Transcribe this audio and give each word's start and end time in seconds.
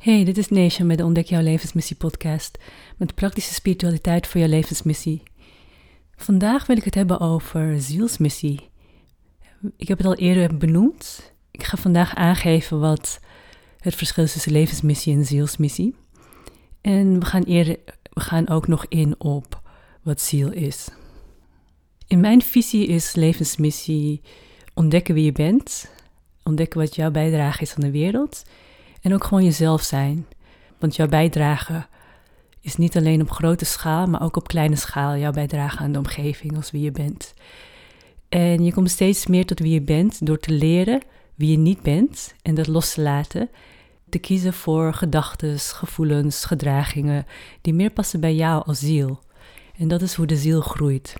Hey, 0.00 0.24
dit 0.24 0.38
is 0.38 0.48
Neesha 0.48 0.84
met 0.84 0.98
de 0.98 1.04
Ontdek 1.04 1.26
Jouw 1.26 1.42
Levensmissie 1.42 1.96
podcast. 1.96 2.58
Met 2.96 3.14
praktische 3.14 3.54
spiritualiteit 3.54 4.26
voor 4.26 4.40
jouw 4.40 4.48
levensmissie. 4.48 5.22
Vandaag 6.16 6.66
wil 6.66 6.76
ik 6.76 6.84
het 6.84 6.94
hebben 6.94 7.20
over 7.20 7.80
zielsmissie. 7.80 8.68
Ik 9.76 9.88
heb 9.88 9.98
het 9.98 10.06
al 10.06 10.14
eerder 10.14 10.56
benoemd. 10.56 11.32
Ik 11.50 11.62
ga 11.62 11.76
vandaag 11.76 12.14
aangeven 12.14 12.80
wat 12.80 13.20
het 13.78 13.94
verschil 13.94 14.24
is 14.24 14.32
tussen 14.32 14.52
levensmissie 14.52 15.14
en 15.14 15.24
zielsmissie. 15.24 15.94
En 16.80 17.18
we 17.18 17.24
gaan, 17.24 17.42
eerder, 17.42 17.76
we 18.12 18.20
gaan 18.20 18.48
ook 18.48 18.68
nog 18.68 18.86
in 18.88 19.14
op 19.18 19.62
wat 20.02 20.20
ziel 20.20 20.52
is. 20.52 20.88
In 22.06 22.20
mijn 22.20 22.42
visie 22.42 22.86
is 22.86 23.14
levensmissie 23.14 24.20
ontdekken 24.74 25.14
wie 25.14 25.24
je 25.24 25.32
bent, 25.32 25.90
ontdekken 26.42 26.80
wat 26.80 26.94
jouw 26.94 27.10
bijdrage 27.10 27.62
is 27.62 27.74
aan 27.74 27.82
de 27.82 27.90
wereld 27.90 28.42
en 29.00 29.14
ook 29.14 29.24
gewoon 29.24 29.44
jezelf 29.44 29.82
zijn. 29.82 30.26
Want 30.78 30.96
jouw 30.96 31.08
bijdrage 31.08 31.86
is 32.60 32.76
niet 32.76 32.96
alleen 32.96 33.20
op 33.20 33.30
grote 33.30 33.64
schaal, 33.64 34.06
maar 34.06 34.22
ook 34.22 34.36
op 34.36 34.48
kleine 34.48 34.76
schaal 34.76 35.16
jouw 35.16 35.32
bijdrage 35.32 35.78
aan 35.78 35.92
de 35.92 35.98
omgeving 35.98 36.56
als 36.56 36.70
wie 36.70 36.82
je 36.82 36.92
bent. 36.92 37.34
En 38.28 38.64
je 38.64 38.72
komt 38.72 38.90
steeds 38.90 39.26
meer 39.26 39.46
tot 39.46 39.58
wie 39.58 39.72
je 39.72 39.82
bent 39.82 40.26
door 40.26 40.38
te 40.38 40.52
leren 40.52 41.02
wie 41.40 41.50
je 41.50 41.58
niet 41.58 41.82
bent 41.82 42.34
en 42.42 42.54
dat 42.54 42.66
los 42.66 42.94
te 42.94 43.00
laten. 43.00 43.50
Te 44.08 44.18
kiezen 44.18 44.52
voor 44.52 44.94
gedachten, 44.94 45.58
gevoelens, 45.58 46.44
gedragingen 46.44 47.26
die 47.60 47.74
meer 47.74 47.90
passen 47.90 48.20
bij 48.20 48.34
jou 48.34 48.64
als 48.66 48.78
ziel. 48.78 49.20
En 49.76 49.88
dat 49.88 50.02
is 50.02 50.14
hoe 50.14 50.26
de 50.26 50.36
ziel 50.36 50.60
groeit. 50.60 51.14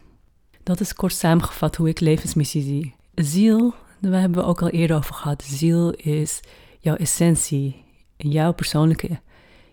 Dat 0.63 0.81
is 0.81 0.95
kort 0.95 1.13
samengevat 1.13 1.77
hoe 1.77 1.89
ik 1.89 2.01
levensmissie 2.01 2.63
zie. 2.63 2.95
Ziel, 3.15 3.75
daar 4.01 4.21
hebben 4.21 4.43
we 4.43 4.49
ook 4.49 4.63
al 4.63 4.69
eerder 4.69 4.97
over 4.97 5.15
gehad. 5.15 5.43
Ziel 5.43 5.91
is 5.91 6.41
jouw 6.81 6.97
essentie, 6.97 7.85
jouw 8.17 8.53
persoonlijke 8.53 9.21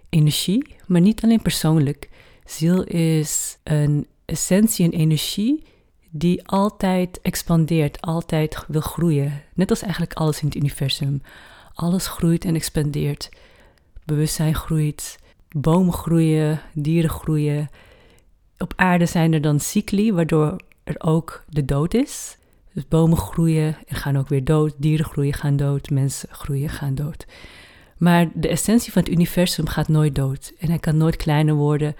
energie, 0.09 0.75
maar 0.85 1.01
niet 1.01 1.23
alleen 1.23 1.41
persoonlijk. 1.41 2.09
Ziel 2.45 2.83
is 2.83 3.57
een 3.63 4.07
essentie, 4.25 4.85
een 4.85 4.99
energie 4.99 5.63
die 6.09 6.47
altijd 6.47 7.21
expandeert, 7.21 8.01
altijd 8.01 8.65
wil 8.67 8.81
groeien. 8.81 9.41
Net 9.53 9.69
als 9.69 9.81
eigenlijk 9.81 10.13
alles 10.13 10.39
in 10.39 10.45
het 10.45 10.55
universum. 10.55 11.21
Alles 11.73 12.07
groeit 12.07 12.45
en 12.45 12.55
expandeert. 12.55 13.29
Bewustzijn 14.05 14.55
groeit, 14.55 15.19
bomen 15.49 15.93
groeien, 15.93 16.61
dieren 16.73 17.09
groeien. 17.09 17.69
Op 18.57 18.73
aarde 18.75 19.05
zijn 19.05 19.33
er 19.33 19.41
dan 19.41 19.59
cycli, 19.59 20.13
waardoor 20.13 20.55
er 20.83 20.95
ook 20.97 21.43
de 21.49 21.65
dood 21.65 21.93
is. 21.93 22.37
Dus 22.77 22.87
bomen 22.87 23.17
groeien 23.17 23.77
en 23.87 23.95
gaan 23.95 24.17
ook 24.17 24.27
weer 24.27 24.43
dood, 24.43 24.73
dieren 24.77 25.05
groeien, 25.05 25.33
gaan 25.33 25.55
dood, 25.55 25.89
mensen 25.89 26.29
groeien, 26.31 26.69
gaan 26.69 26.95
dood. 26.95 27.25
Maar 27.97 28.29
de 28.33 28.47
essentie 28.47 28.91
van 28.91 29.01
het 29.01 29.11
universum 29.11 29.67
gaat 29.67 29.87
nooit 29.87 30.15
dood 30.15 30.53
en 30.59 30.69
hij 30.69 30.79
kan 30.79 30.97
nooit 30.97 31.15
kleiner 31.15 31.55
worden, 31.55 31.95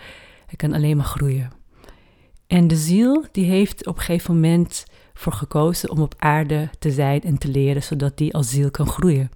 hij 0.45 0.55
kan 0.55 0.73
alleen 0.73 0.97
maar 0.97 1.05
groeien. 1.05 1.51
En 2.47 2.67
de 2.67 2.75
ziel 2.75 3.25
die 3.31 3.45
heeft 3.45 3.87
op 3.87 3.95
een 3.95 4.01
gegeven 4.01 4.33
moment 4.33 4.85
voor 5.13 5.33
gekozen 5.33 5.89
om 5.89 5.99
op 5.99 6.15
aarde 6.17 6.69
te 6.79 6.91
zijn 6.91 7.21
en 7.21 7.37
te 7.37 7.47
leren, 7.47 7.83
zodat 7.83 8.17
die 8.17 8.33
als 8.33 8.49
ziel 8.49 8.71
kan 8.71 8.87
groeien. 8.87 9.31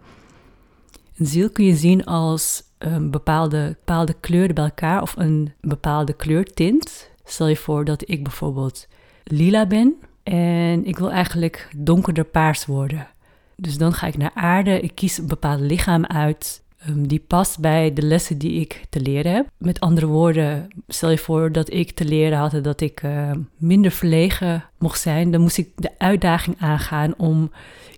Een 1.18 1.28
ziel 1.28 1.50
kun 1.50 1.66
je 1.66 1.76
zien 1.76 2.06
als 2.06 2.64
een 2.78 3.12
bepaalde, 3.12 3.68
bepaalde 3.68 4.14
kleuren 4.20 4.56
bij 4.56 4.64
elkaar 4.64 5.02
of 5.02 5.16
een 5.18 5.54
bepaalde 5.62 6.14
kleurtint. 6.14 7.10
Stel 7.24 7.48
je 7.48 7.58
voor 7.58 7.86
dat 7.86 8.10
ik 8.10 8.24
bijvoorbeeld 8.24 8.88
lila 9.24 9.66
ben 9.66 9.96
en 10.24 10.86
ik 10.86 10.98
wil 10.98 11.12
eigenlijk 11.12 11.70
donkerder 11.78 12.26
paars 12.26 12.66
worden. 12.66 13.08
Dus 13.56 13.78
dan 13.78 13.94
ga 13.94 14.08
ik 14.08 14.18
naar 14.18 14.32
aarde, 14.34 14.80
ik 14.80 14.96
kies 14.96 15.18
een 15.18 15.28
bepaald 15.28 15.60
lichaam 15.60 16.06
uit 16.06 16.64
um, 16.90 17.08
die 17.08 17.24
past 17.28 17.60
bij 17.60 17.94
de 17.94 18.02
lessen 18.02 18.38
die 18.38 18.60
ik 18.60 18.86
te 18.90 19.00
leren 19.00 19.34
heb. 19.34 19.48
Met 19.58 19.80
andere 19.80 20.06
woorden, 20.06 20.68
stel 20.88 21.10
je 21.10 21.18
voor 21.18 21.52
dat 21.52 21.74
ik 21.74 21.92
te 21.92 22.06
leren 22.06 22.38
had 22.38 22.64
dat 22.64 22.82
ik 22.82 23.04
uh, 23.04 23.32
minder 23.58 23.92
verlegen 23.92 24.64
mocht 24.78 25.00
zijn, 25.00 25.32
dan 25.32 25.42
moest 25.42 25.58
ik 25.58 25.70
de 25.76 25.92
uitdaging 25.98 26.56
aangaan 26.60 27.14
om 27.18 27.52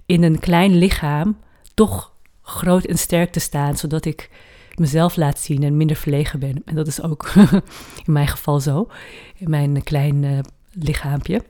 in 0.06 0.24
een 0.24 0.40
klein 0.40 0.76
lichaam 0.78 1.38
toch 1.74 2.14
groot 2.42 2.86
en 2.86 2.98
sterk 2.98 3.32
te 3.32 3.40
staan, 3.40 3.78
zodat 3.78 4.06
ik 4.06 4.30
mezelf 4.76 5.16
laat 5.16 5.40
zien 5.40 5.64
en 5.64 5.78
minder 5.78 5.96
verlegen 5.96 6.40
ben. 6.40 6.62
En 6.66 6.76
dat 6.76 6.88
is 6.88 7.02
ook 7.02 7.32
in 8.06 8.14
mijn 8.14 8.28
geval 8.28 8.60
zo, 8.60 8.88
in 9.38 9.50
mijn 9.50 9.84
klein 9.84 10.24
uh, 10.24 10.40
lichaampje 10.72 11.42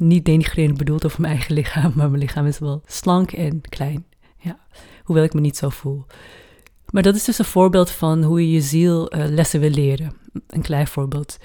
niet 0.00 0.24
denigrerend 0.24 0.78
bedoeld 0.78 1.04
over 1.04 1.20
mijn 1.20 1.32
eigen 1.32 1.54
lichaam, 1.54 1.92
maar 1.94 2.08
mijn 2.08 2.22
lichaam 2.22 2.46
is 2.46 2.58
wel 2.58 2.82
slank 2.86 3.32
en 3.32 3.60
klein. 3.60 4.06
Ja, 4.38 4.58
hoewel 5.02 5.24
ik 5.24 5.34
me 5.34 5.40
niet 5.40 5.56
zo 5.56 5.68
voel. 5.68 6.06
Maar 6.90 7.02
dat 7.02 7.14
is 7.14 7.24
dus 7.24 7.38
een 7.38 7.44
voorbeeld 7.44 7.90
van 7.90 8.22
hoe 8.22 8.40
je 8.40 8.52
je 8.52 8.60
ziel 8.60 9.14
uh, 9.14 9.24
lessen 9.24 9.60
wil 9.60 9.70
leren. 9.70 10.12
Een 10.46 10.62
klein 10.62 10.86
voorbeeld. 10.86 11.38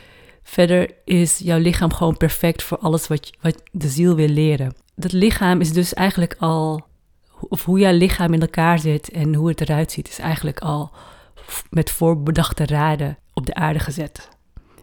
Verder 0.43 0.93
is 1.05 1.37
jouw 1.37 1.59
lichaam 1.59 1.93
gewoon 1.93 2.17
perfect 2.17 2.63
voor 2.63 2.77
alles 2.77 3.07
wat, 3.07 3.29
wat 3.41 3.61
de 3.71 3.87
ziel 3.87 4.15
wil 4.15 4.27
leren. 4.27 4.75
Dat 4.95 5.11
lichaam 5.11 5.59
is 5.59 5.73
dus 5.73 5.93
eigenlijk 5.93 6.35
al, 6.39 6.85
of 7.39 7.65
hoe 7.65 7.79
jouw 7.79 7.93
lichaam 7.93 8.33
in 8.33 8.41
elkaar 8.41 8.79
zit 8.79 9.09
en 9.09 9.35
hoe 9.35 9.47
het 9.47 9.61
eruit 9.61 9.91
ziet, 9.91 10.07
is 10.07 10.19
eigenlijk 10.19 10.59
al 10.59 10.91
met 11.69 11.91
voorbedachte 11.91 12.65
raden 12.65 13.17
op 13.33 13.45
de 13.45 13.53
aarde 13.53 13.79
gezet. 13.79 14.29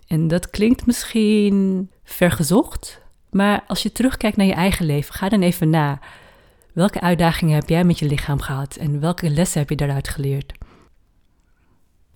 En 0.07 0.29
dat 0.29 0.51
klinkt 0.51 0.87
misschien 0.87 1.91
vergezocht, 2.05 3.00
maar 3.31 3.65
als 3.67 3.83
je 3.83 3.93
terugkijkt 3.93 4.37
naar 4.37 4.47
je 4.47 4.53
eigen 4.53 4.87
leven, 4.87 5.15
ga 5.15 5.29
dan 5.29 5.43
even 5.43 5.71
na. 5.71 6.01
Welke 6.73 7.01
uitdagingen 7.01 7.55
heb 7.55 7.69
jij 7.69 7.85
met 7.85 7.99
je 7.99 8.07
lichaam 8.07 8.41
gehad 8.41 8.77
en 8.77 9.01
welke 9.01 9.31
lessen 9.31 9.61
heb 9.61 9.69
je 9.69 9.77
daaruit 9.77 10.09
geleerd? 10.09 10.53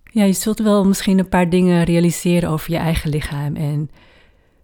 Ja, 0.04 0.24
je 0.24 0.32
zult 0.32 0.58
wel 0.58 0.84
misschien 0.84 1.19
een 1.19 1.28
paar 1.28 1.50
dingen 1.50 1.84
realiseren 1.84 2.50
over 2.50 2.70
je 2.70 2.76
eigen 2.76 3.10
lichaam 3.10 3.56
en 3.56 3.91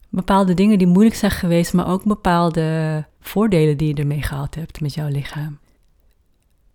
bepaalde 0.09 0.55
dingen 0.55 0.79
die 0.79 0.87
moeilijk 0.87 1.17
zijn 1.17 1.31
geweest, 1.31 1.73
maar 1.73 1.89
ook 1.89 2.05
bepaalde 2.05 3.05
voordelen 3.21 3.77
die 3.77 3.89
je 3.89 3.95
ermee 3.95 4.23
gehad 4.23 4.55
hebt 4.55 4.81
met 4.81 4.95
jouw 4.95 5.09
lichaam. 5.09 5.59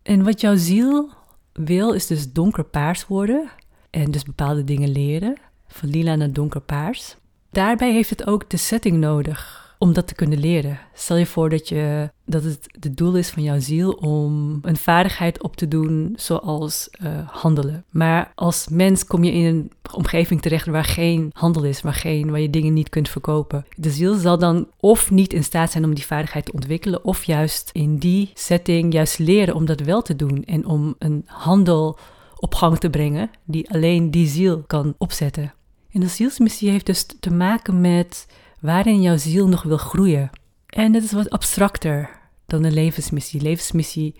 En 0.02 0.24
wat 0.24 0.42
jouw 0.42 0.56
ziel 0.56 1.10
wil, 1.54 1.94
is 1.94 2.08
dus 2.08 2.32
donkerpaars 2.32 3.08
worden 3.08 3.50
en 3.90 4.12
dus 4.12 4.24
bepaalde 4.24 4.64
dingen 4.64 4.90
leren, 4.90 5.38
van 5.68 5.90
lila 5.90 6.16
naar 6.16 6.32
donkerpaars. 6.32 7.18
Daarbij 7.52 7.92
heeft 7.92 8.10
het 8.10 8.28
ook 8.28 8.50
de 8.50 8.58
setting 8.58 8.98
nodig 8.98 9.65
om 9.78 9.94
dat 9.94 10.08
te 10.08 10.16
kunnen 10.16 10.40
leren. 10.40 10.80
Stel 10.94 11.18
je 11.18 11.26
voor 11.26 11.50
dat, 11.50 11.70
je, 11.70 12.10
dat 12.26 12.44
het 12.44 12.68
het 12.80 12.98
doel 12.98 13.16
is 13.16 13.30
van 13.30 13.44
jouw 13.44 13.60
ziel 13.60 13.92
om 13.92 14.60
een 14.62 14.78
vaardigheid 14.78 15.44
op 15.44 15.56
te 15.56 15.68
doen 15.68 16.14
zoals 16.16 16.90
uh, 17.04 17.30
handelen. 17.30 17.86
Maar 17.90 18.32
als 18.36 18.68
mens 18.70 19.06
kom 19.06 19.24
je 19.24 19.32
in 19.32 19.46
een 19.46 19.72
omgeving 19.94 20.42
terecht 20.42 20.66
waar 20.66 20.84
geen 20.84 21.30
handel 21.34 21.64
is, 21.64 21.82
waar, 21.82 21.94
geen, 21.94 22.30
waar 22.30 22.40
je 22.40 22.50
dingen 22.50 22.74
niet 22.74 22.90
kunt 22.90 23.10
verkopen. 23.10 23.66
De 23.76 23.90
ziel 23.90 24.16
zal 24.16 24.38
dan 24.38 24.68
of 24.80 25.12
niet 25.12 25.34
in 25.34 25.44
staat 25.44 25.72
zijn 25.72 25.84
om 25.84 25.94
die 25.94 26.06
vaardigheid 26.06 26.46
te 26.46 26.54
ontwikkelen, 26.54 27.06
of 27.06 27.24
juist 27.24 27.70
in 27.74 27.98
die 27.98 28.32
setting 28.34 28.94
juist 28.94 29.20
leren 29.20 29.56
om 29.56 29.66
dat 29.66 29.80
wel 29.80 30.02
te 30.02 30.16
doen 30.16 30.44
en 30.44 30.66
om 30.66 30.96
een 31.00 31.24
handel 31.26 31.98
op 32.36 32.56
gang 32.56 32.78
te 32.78 32.90
brengen 32.90 33.30
die 33.44 33.72
alleen 33.72 34.12
die 34.12 34.28
ziel 34.28 34.64
kan 34.68 34.96
opzetten. 34.98 35.54
En 35.92 36.00
de 36.00 36.08
zielsmissie 36.08 36.70
heeft 36.70 36.86
dus 36.86 37.06
te 37.20 37.34
maken 37.34 37.82
met 37.82 38.28
waarin 38.66 39.02
jouw 39.02 39.18
ziel 39.18 39.48
nog 39.48 39.64
wil 39.64 39.78
groeien. 39.78 40.30
En 40.66 40.92
dat 40.92 41.04
is 41.04 41.12
wat 41.12 41.30
abstracter 41.30 42.10
dan 42.46 42.64
een 42.64 42.74
levensmissie. 42.74 43.42
Levensmissie 43.42 44.16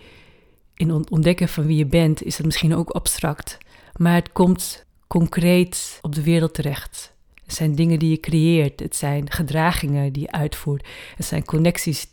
in 0.74 1.10
ontdekken 1.10 1.48
van 1.48 1.66
wie 1.66 1.76
je 1.76 1.86
bent 1.86 2.22
is 2.22 2.36
het 2.36 2.46
misschien 2.46 2.74
ook 2.74 2.90
abstract, 2.90 3.58
maar 3.96 4.14
het 4.14 4.32
komt 4.32 4.84
concreet 5.06 5.98
op 6.02 6.14
de 6.14 6.22
wereld 6.22 6.54
terecht. 6.54 7.14
Het 7.44 7.54
zijn 7.54 7.74
dingen 7.74 7.98
die 7.98 8.10
je 8.10 8.20
creëert, 8.20 8.80
het 8.80 8.96
zijn 8.96 9.30
gedragingen 9.30 10.12
die 10.12 10.22
je 10.22 10.32
uitvoert, 10.32 10.86
het 11.16 11.26
zijn 11.26 11.44
connecties 11.44 12.06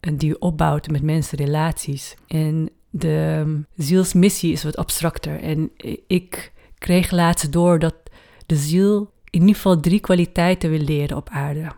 die 0.00 0.28
je 0.28 0.38
opbouwt 0.38 0.90
met 0.90 1.02
mensen, 1.02 1.38
relaties. 1.38 2.14
En 2.26 2.70
de 2.90 3.44
zielsmissie 3.76 4.52
is 4.52 4.64
wat 4.64 4.76
abstracter. 4.76 5.40
En 5.40 5.70
ik 6.06 6.52
kreeg 6.78 7.10
laatst 7.10 7.52
door 7.52 7.78
dat 7.78 7.94
de 8.46 8.56
ziel 8.56 9.10
in 9.36 9.42
ieder 9.46 9.56
geval 9.56 9.80
drie 9.80 10.00
kwaliteiten 10.00 10.70
wil 10.70 10.78
leren 10.80 11.16
op 11.16 11.28
aarde. 11.28 11.72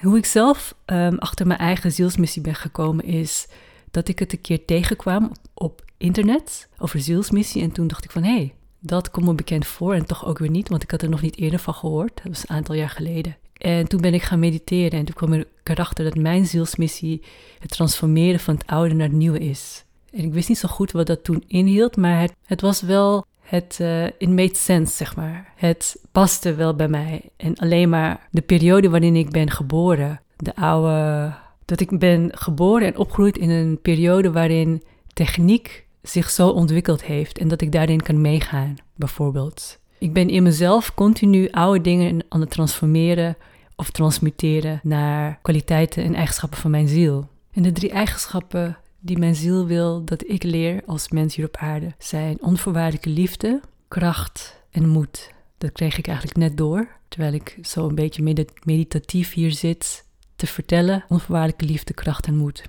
Hoe 0.00 0.16
ik 0.16 0.26
zelf 0.26 0.74
um, 0.86 1.18
achter 1.18 1.46
mijn 1.46 1.58
eigen 1.58 1.92
zielsmissie 1.92 2.42
ben 2.42 2.54
gekomen 2.54 3.04
is 3.04 3.48
dat 3.90 4.08
ik 4.08 4.18
het 4.18 4.32
een 4.32 4.40
keer 4.40 4.64
tegenkwam 4.64 5.24
op, 5.24 5.36
op 5.54 5.84
internet 5.96 6.68
over 6.78 7.00
zielsmissie. 7.00 7.62
En 7.62 7.72
toen 7.72 7.86
dacht 7.86 8.04
ik 8.04 8.10
van 8.10 8.22
hé, 8.22 8.34
hey, 8.34 8.54
dat 8.78 9.10
komt 9.10 9.26
me 9.26 9.34
bekend 9.34 9.66
voor 9.66 9.94
en 9.94 10.06
toch 10.06 10.26
ook 10.26 10.38
weer 10.38 10.50
niet, 10.50 10.68
want 10.68 10.82
ik 10.82 10.90
had 10.90 11.02
er 11.02 11.08
nog 11.08 11.22
niet 11.22 11.36
eerder 11.36 11.58
van 11.58 11.74
gehoord. 11.74 12.14
Dat 12.14 12.32
was 12.32 12.42
een 12.42 12.56
aantal 12.56 12.74
jaar 12.74 12.90
geleden. 12.90 13.36
En 13.52 13.88
toen 13.88 14.00
ben 14.00 14.14
ik 14.14 14.22
gaan 14.22 14.38
mediteren 14.38 14.98
en 14.98 15.04
toen 15.04 15.14
kwam 15.14 15.32
ik 15.32 15.46
erachter 15.62 16.04
dat 16.04 16.14
mijn 16.14 16.46
zielsmissie 16.46 17.22
het 17.58 17.70
transformeren 17.70 18.40
van 18.40 18.54
het 18.54 18.66
oude 18.66 18.94
naar 18.94 19.08
het 19.08 19.16
nieuwe 19.16 19.38
is. 19.38 19.84
En 20.10 20.24
ik 20.24 20.32
wist 20.32 20.48
niet 20.48 20.58
zo 20.58 20.68
goed 20.68 20.92
wat 20.92 21.06
dat 21.06 21.24
toen 21.24 21.44
inhield, 21.46 21.96
maar 21.96 22.20
het, 22.20 22.34
het 22.44 22.60
was 22.60 22.80
wel 22.80 23.26
het 23.52 23.78
uh, 23.80 24.28
made 24.28 24.54
sense, 24.54 24.94
zeg 24.96 25.16
maar. 25.16 25.52
Het 25.56 25.96
paste 26.12 26.54
wel 26.54 26.74
bij 26.74 26.88
mij. 26.88 27.30
En 27.36 27.56
alleen 27.56 27.88
maar 27.88 28.28
de 28.30 28.40
periode 28.40 28.90
waarin 28.90 29.16
ik 29.16 29.30
ben 29.30 29.50
geboren, 29.50 30.20
de 30.36 30.56
oude. 30.56 31.32
Dat 31.64 31.80
ik 31.80 31.98
ben 31.98 32.30
geboren 32.34 32.86
en 32.86 32.96
opgegroeid 32.96 33.38
in 33.38 33.50
een 33.50 33.78
periode 33.82 34.32
waarin 34.32 34.82
techniek 35.12 35.86
zich 36.02 36.30
zo 36.30 36.48
ontwikkeld 36.48 37.04
heeft 37.04 37.38
en 37.38 37.48
dat 37.48 37.60
ik 37.60 37.72
daarin 37.72 38.02
kan 38.02 38.20
meegaan, 38.20 38.76
bijvoorbeeld. 38.94 39.78
Ik 39.98 40.12
ben 40.12 40.28
in 40.28 40.42
mezelf 40.42 40.94
continu 40.94 41.50
oude 41.50 41.80
dingen 41.80 42.24
aan 42.28 42.40
het 42.40 42.50
transformeren 42.50 43.36
of 43.76 43.90
transmuteren 43.90 44.80
naar 44.82 45.38
kwaliteiten 45.42 46.04
en 46.04 46.14
eigenschappen 46.14 46.58
van 46.58 46.70
mijn 46.70 46.88
ziel. 46.88 47.28
En 47.52 47.62
de 47.62 47.72
drie 47.72 47.90
eigenschappen 47.90 48.76
die 49.04 49.18
mijn 49.18 49.34
ziel 49.34 49.66
wil 49.66 50.04
dat 50.04 50.28
ik 50.28 50.42
leer 50.42 50.82
als 50.86 51.08
mens 51.08 51.34
hier 51.34 51.46
op 51.46 51.56
aarde 51.56 51.94
zijn 51.98 52.42
onvoorwaardelijke 52.42 53.10
liefde, 53.10 53.60
kracht 53.88 54.62
en 54.70 54.88
moed. 54.88 55.30
Dat 55.58 55.72
kreeg 55.72 55.98
ik 55.98 56.06
eigenlijk 56.06 56.38
net 56.38 56.56
door, 56.56 56.88
terwijl 57.08 57.32
ik 57.32 57.58
zo 57.62 57.88
een 57.88 57.94
beetje 57.94 58.46
meditatief 58.64 59.32
hier 59.32 59.52
zit 59.52 60.04
te 60.36 60.46
vertellen. 60.46 61.04
Onvoorwaardelijke 61.08 61.64
liefde, 61.64 61.94
kracht 61.94 62.26
en 62.26 62.36
moed. 62.36 62.62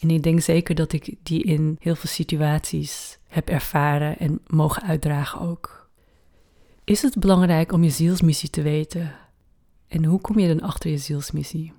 En 0.00 0.10
ik 0.10 0.22
denk 0.22 0.40
zeker 0.40 0.74
dat 0.74 0.92
ik 0.92 1.14
die 1.22 1.42
in 1.42 1.76
heel 1.80 1.94
veel 1.94 2.10
situaties 2.10 3.18
heb 3.28 3.48
ervaren 3.48 4.18
en 4.18 4.40
mogen 4.46 4.82
uitdragen 4.82 5.40
ook. 5.40 5.90
Is 6.84 7.02
het 7.02 7.18
belangrijk 7.18 7.72
om 7.72 7.84
je 7.84 7.90
zielsmissie 7.90 8.50
te 8.50 8.62
weten? 8.62 9.14
En 9.88 10.04
hoe 10.04 10.20
kom 10.20 10.38
je 10.38 10.48
dan 10.48 10.60
achter 10.60 10.90
je 10.90 10.98
zielsmissie? 10.98 11.72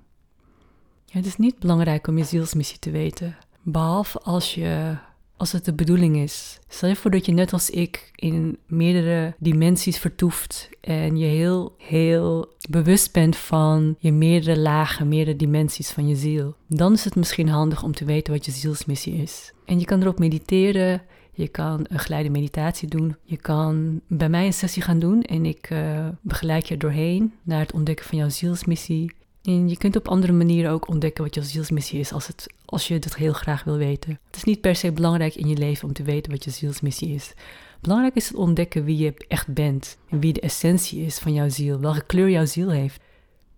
Ja, 1.04 1.16
het 1.16 1.26
is 1.26 1.36
niet 1.36 1.58
belangrijk 1.58 2.06
om 2.06 2.18
je 2.18 2.24
zielsmissie 2.24 2.78
te 2.78 2.90
weten, 2.90 3.36
behalve 3.62 4.18
als 4.18 4.54
je 4.54 4.96
als 5.40 5.52
het 5.52 5.64
de 5.64 5.72
bedoeling 5.72 6.16
is. 6.16 6.58
Stel 6.68 6.88
je 6.88 6.96
voor 6.96 7.10
dat 7.10 7.26
je 7.26 7.32
net 7.32 7.52
als 7.52 7.70
ik 7.70 8.10
in 8.14 8.58
meerdere 8.66 9.34
dimensies 9.38 9.98
vertoeft 9.98 10.68
en 10.80 11.16
je 11.16 11.26
heel, 11.26 11.74
heel 11.78 12.54
bewust 12.70 13.12
bent 13.12 13.36
van 13.36 13.96
je 13.98 14.12
meerdere 14.12 14.58
lagen, 14.58 15.08
meerdere 15.08 15.36
dimensies 15.36 15.90
van 15.90 16.08
je 16.08 16.16
ziel. 16.16 16.54
Dan 16.66 16.92
is 16.92 17.04
het 17.04 17.16
misschien 17.16 17.48
handig 17.48 17.82
om 17.82 17.94
te 17.94 18.04
weten 18.04 18.32
wat 18.32 18.44
je 18.44 18.50
zielsmissie 18.50 19.14
is. 19.14 19.52
En 19.64 19.78
je 19.78 19.84
kan 19.84 20.00
erop 20.00 20.18
mediteren, 20.18 21.02
je 21.32 21.48
kan 21.48 21.86
een 21.88 21.98
geleide 21.98 22.30
meditatie 22.30 22.88
doen. 22.88 23.16
Je 23.22 23.36
kan 23.36 24.00
bij 24.06 24.28
mij 24.28 24.46
een 24.46 24.52
sessie 24.52 24.82
gaan 24.82 24.98
doen 24.98 25.22
en 25.22 25.46
ik 25.46 25.70
uh, 25.70 26.08
begeleid 26.20 26.68
je 26.68 26.76
doorheen 26.76 27.32
naar 27.42 27.60
het 27.60 27.72
ontdekken 27.72 28.06
van 28.06 28.18
jouw 28.18 28.28
zielsmissie. 28.28 29.12
En 29.42 29.68
je 29.68 29.76
kunt 29.76 29.96
op 29.96 30.08
andere 30.08 30.32
manieren 30.32 30.70
ook 30.70 30.88
ontdekken 30.88 31.24
wat 31.24 31.34
je 31.34 31.42
zielsmissie 31.42 32.00
is 32.00 32.12
als, 32.12 32.26
het, 32.26 32.46
als 32.64 32.88
je 32.88 32.94
het 32.94 33.16
heel 33.16 33.32
graag 33.32 33.64
wil 33.64 33.76
weten. 33.76 34.18
Het 34.26 34.36
is 34.36 34.44
niet 34.44 34.60
per 34.60 34.76
se 34.76 34.92
belangrijk 34.92 35.34
in 35.34 35.48
je 35.48 35.56
leven 35.56 35.88
om 35.88 35.94
te 35.94 36.02
weten 36.02 36.32
wat 36.32 36.44
je 36.44 36.50
zielsmissie 36.50 37.14
is. 37.14 37.32
Belangrijk 37.80 38.14
is 38.14 38.28
het 38.28 38.36
ontdekken 38.36 38.84
wie 38.84 38.96
je 38.96 39.14
echt 39.28 39.54
bent 39.54 39.98
en 40.08 40.20
wie 40.20 40.32
de 40.32 40.40
essentie 40.40 41.04
is 41.04 41.18
van 41.18 41.32
jouw 41.32 41.48
ziel, 41.48 41.80
welke 41.80 42.04
kleur 42.04 42.30
jouw 42.30 42.44
ziel 42.44 42.70
heeft. 42.70 43.02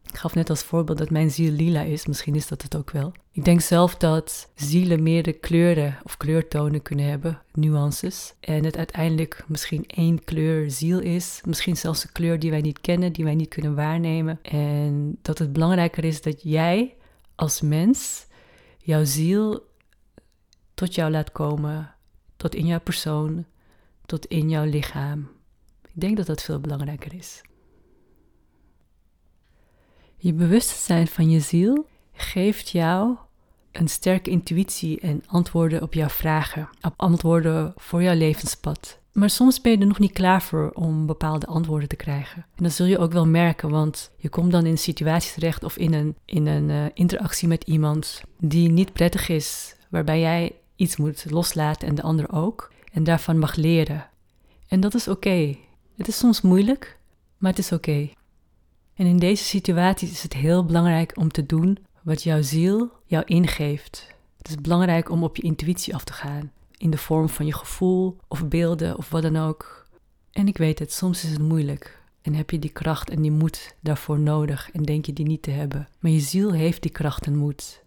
Ik 0.08 0.18
gaf 0.18 0.34
net 0.34 0.50
als 0.50 0.62
voorbeeld 0.62 0.98
dat 0.98 1.10
mijn 1.10 1.30
ziel 1.30 1.52
lila 1.52 1.80
is, 1.80 2.06
misschien 2.06 2.34
is 2.34 2.46
dat 2.46 2.62
het 2.62 2.76
ook 2.76 2.90
wel. 2.90 3.12
Ik 3.30 3.44
denk 3.44 3.60
zelf 3.60 3.96
dat 3.96 4.50
zielen 4.54 5.02
meerdere 5.02 5.38
kleuren 5.38 5.98
of 6.02 6.16
kleurtonen 6.16 6.82
kunnen 6.82 7.06
hebben, 7.06 7.42
nuances. 7.52 8.34
En 8.40 8.64
het 8.64 8.76
uiteindelijk 8.76 9.44
misschien 9.46 9.86
één 9.86 10.24
kleur 10.24 10.70
ziel 10.70 11.00
is, 11.00 11.40
misschien 11.44 11.76
zelfs 11.76 12.04
een 12.04 12.12
kleur 12.12 12.38
die 12.38 12.50
wij 12.50 12.60
niet 12.60 12.80
kennen, 12.80 13.12
die 13.12 13.24
wij 13.24 13.34
niet 13.34 13.48
kunnen 13.48 13.74
waarnemen. 13.74 14.38
En 14.42 15.18
dat 15.22 15.38
het 15.38 15.52
belangrijker 15.52 16.04
is 16.04 16.22
dat 16.22 16.42
jij 16.42 16.96
als 17.34 17.60
mens 17.60 18.26
jouw 18.78 19.04
ziel 19.04 19.66
tot 20.74 20.94
jou 20.94 21.10
laat 21.10 21.32
komen, 21.32 21.94
tot 22.36 22.54
in 22.54 22.66
jouw 22.66 22.80
persoon, 22.80 23.44
tot 24.06 24.26
in 24.26 24.48
jouw 24.48 24.64
lichaam. 24.64 25.28
Ik 25.82 26.00
denk 26.00 26.16
dat 26.16 26.26
dat 26.26 26.42
veel 26.42 26.60
belangrijker 26.60 27.14
is. 27.14 27.42
Je 30.24 30.32
bewustzijn 30.32 31.06
van 31.06 31.30
je 31.30 31.40
ziel 31.40 31.86
geeft 32.12 32.68
jou 32.68 33.16
een 33.72 33.88
sterke 33.88 34.30
intuïtie 34.30 35.00
en 35.00 35.22
antwoorden 35.26 35.82
op 35.82 35.94
jouw 35.94 36.08
vragen, 36.08 36.68
antwoorden 36.96 37.72
voor 37.76 38.02
jouw 38.02 38.14
levenspad. 38.14 38.98
Maar 39.12 39.30
soms 39.30 39.60
ben 39.60 39.72
je 39.72 39.78
er 39.78 39.86
nog 39.86 39.98
niet 39.98 40.12
klaar 40.12 40.42
voor 40.42 40.70
om 40.70 41.06
bepaalde 41.06 41.46
antwoorden 41.46 41.88
te 41.88 41.96
krijgen. 41.96 42.46
En 42.56 42.62
dat 42.62 42.72
zul 42.72 42.86
je 42.86 42.98
ook 42.98 43.12
wel 43.12 43.26
merken, 43.26 43.70
want 43.70 44.10
je 44.16 44.28
komt 44.28 44.52
dan 44.52 44.64
in 44.64 44.70
een 44.70 44.78
situatie 44.78 45.32
terecht 45.32 45.64
of 45.64 45.76
in 45.76 45.94
een, 45.94 46.16
in 46.24 46.46
een 46.46 46.68
uh, 46.68 46.84
interactie 46.94 47.48
met 47.48 47.64
iemand 47.64 48.22
die 48.38 48.68
niet 48.68 48.92
prettig 48.92 49.28
is, 49.28 49.76
waarbij 49.88 50.20
jij 50.20 50.52
iets 50.76 50.96
moet 50.96 51.30
loslaten 51.30 51.88
en 51.88 51.94
de 51.94 52.02
ander 52.02 52.32
ook, 52.32 52.72
en 52.92 53.04
daarvan 53.04 53.38
mag 53.38 53.54
leren. 53.54 54.06
En 54.68 54.80
dat 54.80 54.94
is 54.94 55.08
oké. 55.08 55.56
Het 55.96 56.08
is 56.08 56.18
soms 56.18 56.40
moeilijk, 56.40 56.98
maar 57.38 57.50
het 57.50 57.60
is 57.60 57.72
oké. 57.72 58.08
En 58.94 59.06
in 59.06 59.18
deze 59.18 59.44
situaties 59.44 60.10
is 60.10 60.22
het 60.22 60.32
heel 60.32 60.64
belangrijk 60.64 61.16
om 61.16 61.28
te 61.30 61.46
doen 61.46 61.78
wat 62.02 62.22
jouw 62.22 62.42
ziel 62.42 62.90
jou 63.04 63.24
ingeeft. 63.24 64.14
Het 64.38 64.48
is 64.48 64.56
belangrijk 64.56 65.10
om 65.10 65.24
op 65.24 65.36
je 65.36 65.42
intuïtie 65.42 65.94
af 65.94 66.04
te 66.04 66.12
gaan, 66.12 66.52
in 66.76 66.90
de 66.90 66.98
vorm 66.98 67.28
van 67.28 67.46
je 67.46 67.54
gevoel 67.54 68.16
of 68.28 68.48
beelden 68.48 68.96
of 68.96 69.10
wat 69.10 69.22
dan 69.22 69.36
ook. 69.36 69.86
En 70.32 70.46
ik 70.46 70.56
weet 70.56 70.78
het, 70.78 70.92
soms 70.92 71.24
is 71.24 71.30
het 71.30 71.42
moeilijk 71.42 72.02
en 72.22 72.34
heb 72.34 72.50
je 72.50 72.58
die 72.58 72.70
kracht 72.70 73.10
en 73.10 73.22
die 73.22 73.30
moed 73.30 73.74
daarvoor 73.80 74.20
nodig 74.20 74.70
en 74.72 74.82
denk 74.82 75.06
je 75.06 75.12
die 75.12 75.26
niet 75.26 75.42
te 75.42 75.50
hebben. 75.50 75.88
Maar 75.98 76.10
je 76.10 76.20
ziel 76.20 76.52
heeft 76.52 76.82
die 76.82 76.90
kracht 76.90 77.26
en 77.26 77.36
moed. 77.36 77.82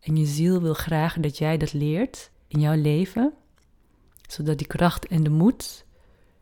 En 0.00 0.16
je 0.16 0.26
ziel 0.26 0.62
wil 0.62 0.74
graag 0.74 1.16
dat 1.20 1.38
jij 1.38 1.56
dat 1.56 1.72
leert 1.72 2.30
in 2.48 2.60
jouw 2.60 2.80
leven, 2.80 3.32
zodat 4.28 4.58
die 4.58 4.66
kracht 4.66 5.06
en 5.06 5.22
de 5.22 5.30
moed 5.30 5.85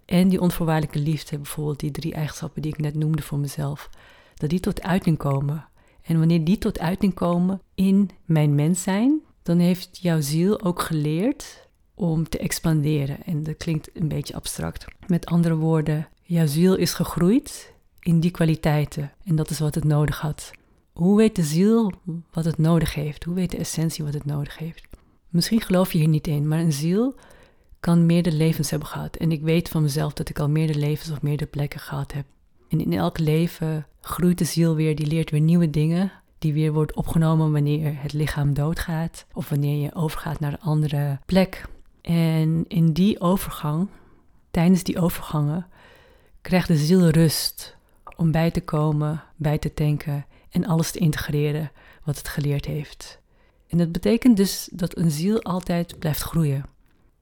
en 0.06 0.28
die 0.28 0.40
onvoorwaardelijke 0.40 0.98
liefde, 0.98 1.36
bijvoorbeeld 1.36 1.80
die 1.80 1.90
drie 1.90 2.14
eigenschappen 2.14 2.62
die 2.62 2.72
ik 2.72 2.78
net 2.78 2.94
noemde 2.94 3.22
voor 3.22 3.38
mezelf, 3.38 3.90
dat 4.34 4.50
die 4.50 4.60
tot 4.60 4.82
uiting 4.82 5.18
komen. 5.18 5.68
En 6.02 6.18
wanneer 6.18 6.44
die 6.44 6.58
tot 6.58 6.78
uiting 6.78 7.14
komen 7.14 7.60
in 7.74 8.10
mijn 8.24 8.54
mens 8.54 8.82
zijn, 8.82 9.20
dan 9.42 9.58
heeft 9.58 9.98
jouw 10.00 10.20
ziel 10.20 10.62
ook 10.62 10.82
geleerd 10.82 11.68
om 11.94 12.28
te 12.28 12.38
expanderen. 12.38 13.24
En 13.24 13.42
dat 13.42 13.56
klinkt 13.56 13.90
een 13.92 14.08
beetje 14.08 14.34
abstract. 14.34 14.84
Met 15.06 15.26
andere 15.26 15.56
woorden, 15.56 16.08
jouw 16.22 16.46
ziel 16.46 16.76
is 16.76 16.94
gegroeid 16.94 17.72
in 18.00 18.20
die 18.20 18.30
kwaliteiten. 18.30 19.12
En 19.24 19.36
dat 19.36 19.50
is 19.50 19.58
wat 19.58 19.74
het 19.74 19.84
nodig 19.84 20.20
had. 20.20 20.50
Hoe 20.92 21.16
weet 21.16 21.36
de 21.36 21.42
ziel 21.42 21.92
wat 22.32 22.44
het 22.44 22.58
nodig 22.58 22.94
heeft? 22.94 23.24
Hoe 23.24 23.34
weet 23.34 23.50
de 23.50 23.56
essentie 23.56 24.04
wat 24.04 24.14
het 24.14 24.24
nodig 24.24 24.58
heeft? 24.58 24.86
Misschien 25.28 25.60
geloof 25.60 25.92
je 25.92 25.98
hier 25.98 26.08
niet 26.08 26.26
in, 26.26 26.48
maar 26.48 26.58
een 26.58 26.72
ziel 26.72 27.14
kan 27.84 28.06
meerdere 28.06 28.36
levens 28.36 28.70
hebben 28.70 28.88
gehad. 28.88 29.16
En 29.16 29.32
ik 29.32 29.42
weet 29.42 29.68
van 29.68 29.82
mezelf 29.82 30.12
dat 30.12 30.28
ik 30.28 30.38
al 30.38 30.48
meerdere 30.48 30.78
levens 30.78 31.10
of 31.10 31.22
meerdere 31.22 31.50
plekken 31.50 31.80
gehad 31.80 32.12
heb. 32.12 32.24
En 32.68 32.80
in 32.80 32.92
elk 32.92 33.18
leven 33.18 33.86
groeit 34.00 34.38
de 34.38 34.44
ziel 34.44 34.74
weer, 34.74 34.96
die 34.96 35.06
leert 35.06 35.30
weer 35.30 35.40
nieuwe 35.40 35.70
dingen, 35.70 36.12
die 36.38 36.52
weer 36.52 36.72
wordt 36.72 36.94
opgenomen 36.94 37.52
wanneer 37.52 38.02
het 38.02 38.12
lichaam 38.12 38.54
doodgaat 38.54 39.26
of 39.32 39.48
wanneer 39.48 39.82
je 39.82 39.94
overgaat 39.94 40.40
naar 40.40 40.52
een 40.52 40.60
andere 40.60 41.18
plek. 41.26 41.66
En 42.00 42.64
in 42.68 42.92
die 42.92 43.20
overgang, 43.20 43.88
tijdens 44.50 44.82
die 44.82 45.00
overgangen, 45.00 45.66
krijgt 46.40 46.68
de 46.68 46.76
ziel 46.76 47.08
rust 47.08 47.76
om 48.16 48.30
bij 48.30 48.50
te 48.50 48.60
komen, 48.60 49.22
bij 49.36 49.58
te 49.58 49.74
tanken 49.74 50.26
en 50.50 50.66
alles 50.66 50.90
te 50.90 50.98
integreren 50.98 51.70
wat 52.04 52.18
het 52.18 52.28
geleerd 52.28 52.64
heeft. 52.64 53.18
En 53.68 53.78
dat 53.78 53.92
betekent 53.92 54.36
dus 54.36 54.68
dat 54.72 54.96
een 54.96 55.10
ziel 55.10 55.42
altijd 55.42 55.98
blijft 55.98 56.22
groeien. 56.22 56.72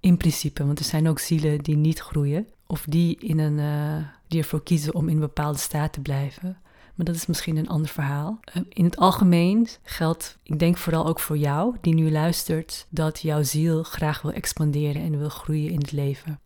In 0.02 0.16
principe, 0.16 0.66
want 0.66 0.78
er 0.78 0.84
zijn 0.84 1.08
ook 1.08 1.18
zielen 1.18 1.58
die 1.58 1.76
niet 1.76 1.98
groeien 1.98 2.46
of 2.66 2.84
die, 2.88 3.16
in 3.20 3.38
een, 3.38 3.58
uh, 3.58 4.06
die 4.28 4.40
ervoor 4.40 4.62
kiezen 4.62 4.94
om 4.94 5.08
in 5.08 5.14
een 5.14 5.20
bepaalde 5.20 5.58
staat 5.58 5.92
te 5.92 6.00
blijven. 6.00 6.58
Maar 6.94 7.06
dat 7.06 7.14
is 7.14 7.26
misschien 7.26 7.56
een 7.56 7.68
ander 7.68 7.90
verhaal. 7.90 8.40
Uh, 8.54 8.62
in 8.68 8.84
het 8.84 8.96
algemeen 8.96 9.68
geldt, 9.82 10.38
ik 10.42 10.58
denk 10.58 10.76
vooral 10.76 11.06
ook 11.06 11.20
voor 11.20 11.36
jou 11.38 11.76
die 11.80 11.94
nu 11.94 12.10
luistert, 12.10 12.86
dat 12.88 13.20
jouw 13.20 13.42
ziel 13.42 13.82
graag 13.82 14.22
wil 14.22 14.32
expanderen 14.32 15.02
en 15.02 15.18
wil 15.18 15.28
groeien 15.28 15.70
in 15.70 15.78
het 15.78 15.92
leven. 15.92 16.40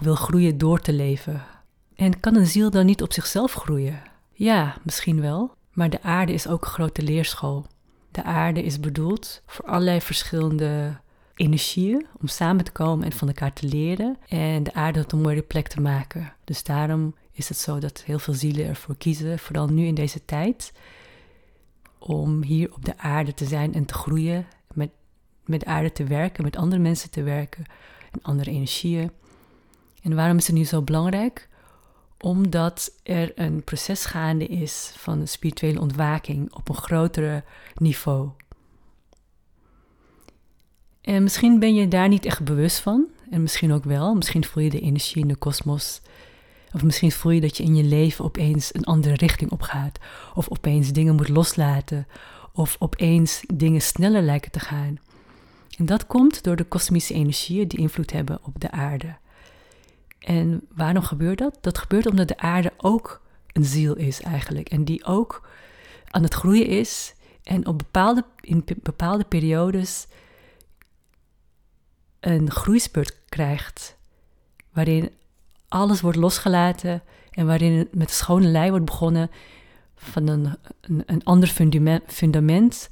Wil 0.00 0.14
groeien 0.14 0.58
door 0.58 0.80
te 0.80 0.92
leven. 0.92 1.42
En 1.94 2.20
kan 2.20 2.34
een 2.34 2.46
ziel 2.46 2.70
dan 2.70 2.86
niet 2.86 3.02
op 3.02 3.12
zichzelf 3.12 3.52
groeien? 3.52 4.02
Ja, 4.32 4.76
misschien 4.82 5.20
wel. 5.20 5.54
Maar 5.72 5.90
de 5.90 6.02
aarde 6.02 6.32
is 6.32 6.48
ook 6.48 6.64
een 6.64 6.70
grote 6.70 7.02
leerschool. 7.02 7.66
De 8.10 8.22
aarde 8.22 8.62
is 8.62 8.80
bedoeld 8.80 9.42
voor 9.46 9.64
allerlei 9.64 10.00
verschillende 10.00 11.02
energieën 11.34 12.06
om 12.20 12.28
samen 12.28 12.64
te 12.64 12.72
komen 12.72 13.04
en 13.04 13.12
van 13.12 13.28
elkaar 13.28 13.52
te 13.52 13.66
leren 13.66 14.16
en 14.28 14.62
de 14.62 14.74
aarde 14.74 15.00
tot 15.00 15.12
een 15.12 15.20
mooie 15.20 15.42
plek 15.42 15.68
te 15.68 15.80
maken. 15.80 16.32
Dus 16.44 16.62
daarom 16.62 17.14
is 17.32 17.48
het 17.48 17.58
zo 17.58 17.78
dat 17.78 18.02
heel 18.06 18.18
veel 18.18 18.34
zielen 18.34 18.66
ervoor 18.66 18.96
kiezen, 18.96 19.38
vooral 19.38 19.68
nu 19.68 19.86
in 19.86 19.94
deze 19.94 20.24
tijd, 20.24 20.72
om 21.98 22.42
hier 22.42 22.72
op 22.74 22.84
de 22.84 22.98
aarde 22.98 23.34
te 23.34 23.44
zijn 23.44 23.74
en 23.74 23.84
te 23.84 23.94
groeien, 23.94 24.46
met, 24.74 24.90
met 25.44 25.60
de 25.60 25.66
aarde 25.66 25.92
te 25.92 26.04
werken, 26.04 26.44
met 26.44 26.56
andere 26.56 26.82
mensen 26.82 27.10
te 27.10 27.22
werken 27.22 27.64
en 28.12 28.22
andere 28.22 28.50
energieën. 28.50 29.10
En 30.02 30.14
waarom 30.14 30.36
is 30.36 30.46
het 30.46 30.56
nu 30.56 30.64
zo 30.64 30.82
belangrijk? 30.82 31.48
Omdat 32.20 32.92
er 33.02 33.32
een 33.34 33.64
proces 33.64 34.04
gaande 34.04 34.46
is 34.46 34.92
van 34.96 35.26
spirituele 35.26 35.80
ontwaking 35.80 36.52
op 36.54 36.68
een 36.68 36.74
grotere 36.74 37.44
niveau. 37.74 38.30
En 41.04 41.22
misschien 41.22 41.58
ben 41.58 41.74
je 41.74 41.88
daar 41.88 42.08
niet 42.08 42.24
echt 42.24 42.44
bewust 42.44 42.78
van. 42.78 43.06
En 43.30 43.42
misschien 43.42 43.72
ook 43.72 43.84
wel. 43.84 44.14
Misschien 44.14 44.44
voel 44.44 44.62
je 44.62 44.70
de 44.70 44.80
energie 44.80 45.22
in 45.22 45.28
de 45.28 45.36
kosmos. 45.36 46.00
Of 46.72 46.82
misschien 46.82 47.12
voel 47.12 47.32
je 47.32 47.40
dat 47.40 47.56
je 47.56 47.62
in 47.62 47.76
je 47.76 47.84
leven 47.84 48.24
opeens 48.24 48.74
een 48.74 48.84
andere 48.84 49.14
richting 49.14 49.50
opgaat. 49.50 49.98
Of 50.34 50.48
opeens 50.48 50.92
dingen 50.92 51.14
moet 51.14 51.28
loslaten. 51.28 52.06
Of 52.52 52.76
opeens 52.78 53.42
dingen 53.54 53.82
sneller 53.82 54.22
lijken 54.22 54.50
te 54.50 54.60
gaan. 54.60 54.98
En 55.78 55.86
dat 55.86 56.06
komt 56.06 56.42
door 56.42 56.56
de 56.56 56.64
kosmische 56.64 57.14
energieën 57.14 57.68
die 57.68 57.78
invloed 57.78 58.12
hebben 58.12 58.38
op 58.42 58.60
de 58.60 58.70
aarde. 58.70 59.16
En 60.18 60.62
waarom 60.74 61.02
gebeurt 61.02 61.38
dat? 61.38 61.58
Dat 61.60 61.78
gebeurt 61.78 62.06
omdat 62.06 62.28
de 62.28 62.38
aarde 62.38 62.72
ook 62.76 63.20
een 63.52 63.64
ziel 63.64 63.96
is 63.96 64.20
eigenlijk. 64.20 64.68
En 64.68 64.84
die 64.84 65.04
ook 65.04 65.48
aan 66.10 66.22
het 66.22 66.34
groeien 66.34 66.66
is 66.66 67.14
en 67.42 67.66
op 67.66 67.78
bepaalde, 67.78 68.24
in 68.40 68.64
bepaalde 68.82 69.24
periodes 69.24 70.06
een 72.26 72.50
groeispurt 72.50 73.18
krijgt. 73.28 73.96
Waarin 74.72 75.10
alles 75.68 76.00
wordt 76.00 76.18
losgelaten 76.18 77.02
en 77.30 77.46
waarin 77.46 77.72
het 77.72 77.94
met 77.94 78.10
schone 78.10 78.46
lei 78.46 78.70
wordt 78.70 78.84
begonnen 78.84 79.30
van 79.96 80.28
een, 80.28 80.56
een, 80.80 81.02
een 81.06 81.24
ander 81.24 81.48
fundament, 81.48 82.02
fundament 82.06 82.88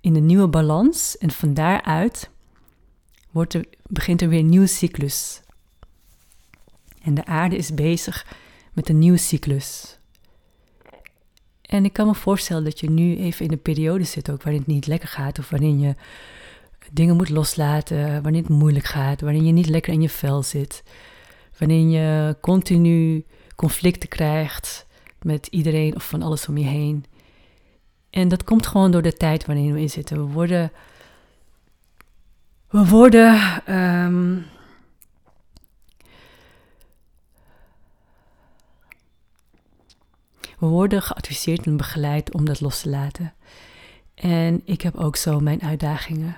in 0.00 0.16
een 0.16 0.26
nieuwe 0.26 0.48
balans. 0.48 1.18
En 1.18 1.30
van 1.30 1.54
daaruit 1.54 2.30
wordt 3.30 3.54
er, 3.54 3.64
begint 3.86 4.22
er 4.22 4.28
weer 4.28 4.38
een 4.38 4.48
nieuwe 4.48 4.66
cyclus. 4.66 5.40
En 7.02 7.14
de 7.14 7.24
aarde 7.24 7.56
is 7.56 7.74
bezig 7.74 8.26
met 8.72 8.88
een 8.88 8.98
nieuwe 8.98 9.18
cyclus. 9.18 9.98
En 11.62 11.84
ik 11.84 11.92
kan 11.92 12.06
me 12.06 12.14
voorstellen 12.14 12.64
dat 12.64 12.80
je 12.80 12.90
nu 12.90 13.16
even 13.16 13.44
in 13.44 13.52
een 13.52 13.62
periode 13.62 14.04
zit 14.04 14.30
ook 14.30 14.42
waarin 14.42 14.60
het 14.60 14.70
niet 14.70 14.86
lekker 14.86 15.08
gaat 15.08 15.38
of 15.38 15.50
waarin 15.50 15.80
je 15.80 15.94
dingen 16.92 17.16
moet 17.16 17.28
loslaten, 17.28 18.22
wanneer 18.22 18.42
het 18.42 18.50
moeilijk 18.50 18.84
gaat, 18.84 19.20
waarin 19.20 19.44
je 19.46 19.52
niet 19.52 19.68
lekker 19.68 19.92
in 19.92 20.00
je 20.00 20.08
vel 20.08 20.42
zit, 20.42 20.82
wanneer 21.58 21.88
je 21.88 22.36
continu 22.40 23.24
conflicten 23.56 24.08
krijgt 24.08 24.86
met 25.22 25.46
iedereen 25.46 25.94
of 25.94 26.08
van 26.08 26.22
alles 26.22 26.48
om 26.48 26.58
je 26.58 26.64
heen. 26.64 27.04
En 28.10 28.28
dat 28.28 28.44
komt 28.44 28.66
gewoon 28.66 28.90
door 28.90 29.02
de 29.02 29.12
tijd 29.12 29.46
waarin 29.46 29.72
we 29.72 29.80
in 29.80 29.90
zitten. 29.90 30.26
We 30.26 30.32
worden. 30.32 30.72
We 32.68 32.86
worden. 32.88 33.62
Ehm, 33.66 34.38
we 40.58 40.66
worden 40.66 41.02
geadviseerd 41.02 41.66
en 41.66 41.76
begeleid 41.76 42.34
om 42.34 42.44
dat 42.44 42.60
los 42.60 42.80
te 42.80 42.88
laten. 42.88 43.34
En 44.14 44.62
ik 44.64 44.82
heb 44.82 44.96
ook 44.96 45.16
zo 45.16 45.40
mijn 45.40 45.62
uitdagingen. 45.62 46.36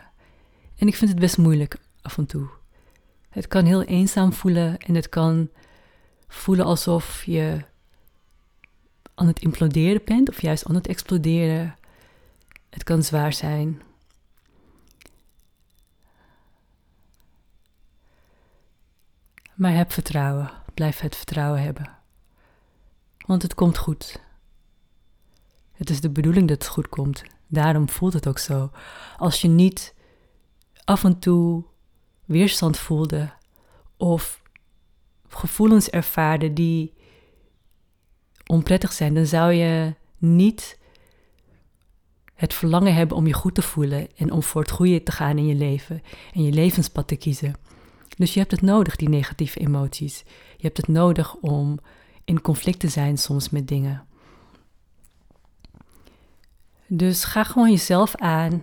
En 0.76 0.86
ik 0.86 0.96
vind 0.96 1.10
het 1.10 1.18
best 1.18 1.38
moeilijk 1.38 1.76
af 2.02 2.18
en 2.18 2.26
toe. 2.26 2.48
Het 3.28 3.48
kan 3.48 3.64
heel 3.64 3.82
eenzaam 3.82 4.32
voelen 4.32 4.78
en 4.78 4.94
het 4.94 5.08
kan 5.08 5.48
voelen 6.28 6.64
alsof 6.64 7.24
je 7.24 7.64
aan 9.14 9.26
het 9.26 9.40
imploderen 9.40 10.00
bent 10.04 10.28
of 10.28 10.40
juist 10.40 10.66
aan 10.66 10.74
het 10.74 10.86
exploderen. 10.86 11.76
Het 12.70 12.84
kan 12.84 13.02
zwaar 13.02 13.32
zijn. 13.32 13.82
Maar 19.54 19.72
heb 19.72 19.92
vertrouwen. 19.92 20.50
Blijf 20.74 21.00
het 21.00 21.16
vertrouwen 21.16 21.62
hebben. 21.62 21.90
Want 23.26 23.42
het 23.42 23.54
komt 23.54 23.78
goed. 23.78 24.20
Het 25.72 25.90
is 25.90 26.00
de 26.00 26.10
bedoeling 26.10 26.48
dat 26.48 26.62
het 26.62 26.72
goed 26.72 26.88
komt. 26.88 27.22
Daarom 27.46 27.88
voelt 27.88 28.12
het 28.12 28.26
ook 28.26 28.38
zo. 28.38 28.70
Als 29.16 29.40
je 29.40 29.48
niet 29.48 29.93
af 30.84 31.04
en 31.04 31.18
toe 31.18 31.64
weerstand 32.24 32.78
voelde 32.78 33.32
of 33.96 34.42
gevoelens 35.28 35.90
ervaarde 35.90 36.52
die 36.52 36.92
onprettig 38.46 38.92
zijn, 38.92 39.14
dan 39.14 39.26
zou 39.26 39.52
je 39.52 39.94
niet 40.18 40.78
het 42.34 42.54
verlangen 42.54 42.94
hebben 42.94 43.16
om 43.16 43.26
je 43.26 43.32
goed 43.32 43.54
te 43.54 43.62
voelen 43.62 44.16
en 44.16 44.32
om 44.32 44.42
voor 44.42 44.60
het 44.60 44.70
goede 44.70 45.02
te 45.02 45.12
gaan 45.12 45.38
in 45.38 45.46
je 45.46 45.54
leven 45.54 46.02
en 46.32 46.42
je 46.42 46.52
levenspad 46.52 47.08
te 47.08 47.16
kiezen. 47.16 47.54
Dus 48.16 48.34
je 48.34 48.40
hebt 48.40 48.50
het 48.50 48.62
nodig, 48.62 48.96
die 48.96 49.08
negatieve 49.08 49.58
emoties. 49.60 50.24
Je 50.56 50.62
hebt 50.66 50.76
het 50.76 50.88
nodig 50.88 51.34
om 51.34 51.78
in 52.24 52.40
conflict 52.40 52.80
te 52.80 52.88
zijn 52.88 53.18
soms 53.18 53.50
met 53.50 53.68
dingen. 53.68 54.06
Dus 56.86 57.24
ga 57.24 57.44
gewoon 57.44 57.70
jezelf 57.70 58.16
aan 58.16 58.62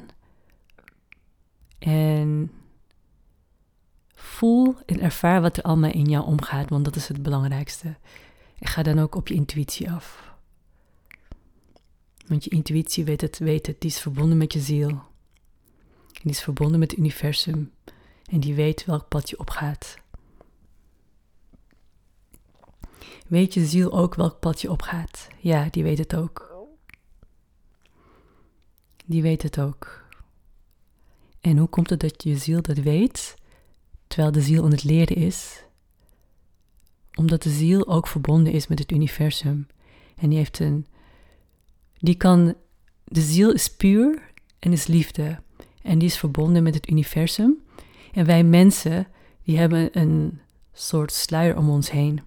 en 1.82 2.52
voel 4.14 4.76
en 4.86 5.00
ervaar 5.00 5.42
wat 5.42 5.58
er 5.58 5.64
allemaal 5.64 5.92
in 5.92 6.06
jou 6.06 6.26
omgaat, 6.26 6.70
want 6.70 6.86
dat 6.86 6.96
is 6.96 7.08
het 7.08 7.24
belangrijkste. 7.24 7.98
En 8.60 8.68
ga 8.68 8.84
dan 8.84 9.00
ook 9.00 9.16
op 9.16 9.28
je 9.28 9.34
intuïtie 9.34 9.92
af. 9.92 10.34
Want 12.28 12.44
je 12.44 12.50
intuïtie 12.50 13.04
weet 13.04 13.22
het, 13.22 13.38
weet 13.38 13.68
het, 13.68 13.82
die 13.82 13.90
is 13.90 14.00
verbonden 14.00 14.38
met 14.38 14.54
je 14.54 14.60
ziel. 14.60 14.90
En 14.90 16.22
die 16.22 16.32
is 16.32 16.42
verbonden 16.42 16.80
met 16.80 16.92
het 16.92 17.00
universum. 17.00 17.72
En 18.26 18.40
die 18.40 18.56
weet 18.56 18.86
welk 18.86 19.08
pad 19.08 19.30
je 19.30 19.40
opgaat. 19.40 19.98
Weet 23.28 23.54
je 23.54 23.66
ziel 23.66 23.94
ook 23.94 24.16
welk 24.16 24.40
pad 24.40 24.62
je 24.62 24.72
opgaat? 24.72 25.28
Ja, 25.40 25.68
die 25.70 25.84
weet 25.84 25.98
het 25.98 26.16
ook. 26.16 26.56
Die 29.06 29.22
weet 29.22 29.42
het 29.42 29.60
ook. 29.60 30.01
En 31.42 31.58
hoe 31.58 31.68
komt 31.68 31.90
het 31.90 32.00
dat 32.00 32.24
je 32.24 32.38
ziel 32.38 32.62
dat 32.62 32.78
weet, 32.78 33.36
terwijl 34.08 34.32
de 34.32 34.42
ziel 34.42 34.64
aan 34.64 34.72
het 34.72 34.84
leren 34.84 35.16
is? 35.16 35.64
Omdat 37.14 37.44
de 37.44 37.50
ziel 37.50 37.88
ook 37.88 38.08
verbonden 38.08 38.54
is 38.54 38.68
met 38.68 38.80
het 38.80 38.92
universum. 38.92 39.68
En 40.18 40.30
die 40.30 40.38
heeft 40.38 40.60
een. 40.60 40.86
Die 41.98 42.16
kan. 42.16 42.56
De 43.04 43.22
ziel 43.22 43.52
is 43.52 43.76
puur 43.76 44.32
en 44.60 44.72
is 44.72 44.88
liefde. 44.88 45.40
En 45.82 46.00
die 46.00 46.08
is 46.08 46.18
verbonden 46.18 46.64
met 46.64 46.76
het 46.76 46.90
universum. 46.90 47.62
En 48.14 48.26
wij 48.26 48.44
mensen, 48.44 49.08
die 49.44 49.58
hebben 49.58 49.90
een 49.92 50.40
soort 50.74 51.12
sluier 51.12 51.58
om 51.58 51.70
ons 51.70 51.92
heen. 51.92 52.22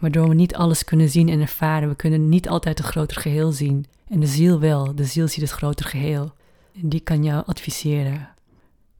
Waardoor 0.00 0.28
we 0.28 0.34
niet 0.34 0.54
alles 0.54 0.84
kunnen 0.84 1.08
zien 1.08 1.28
en 1.28 1.40
ervaren. 1.40 1.88
We 1.88 1.94
kunnen 1.94 2.28
niet 2.28 2.48
altijd 2.48 2.78
het 2.78 2.86
groter 2.86 3.20
geheel 3.20 3.52
zien. 3.52 3.86
En 4.08 4.20
de 4.20 4.26
ziel 4.26 4.60
wel. 4.60 4.94
De 4.94 5.04
ziel 5.04 5.28
ziet 5.28 5.42
het 5.42 5.50
groter 5.50 5.86
geheel. 5.86 6.32
Die 6.80 7.00
kan 7.00 7.24
jou 7.24 7.46
adviseren. 7.46 8.28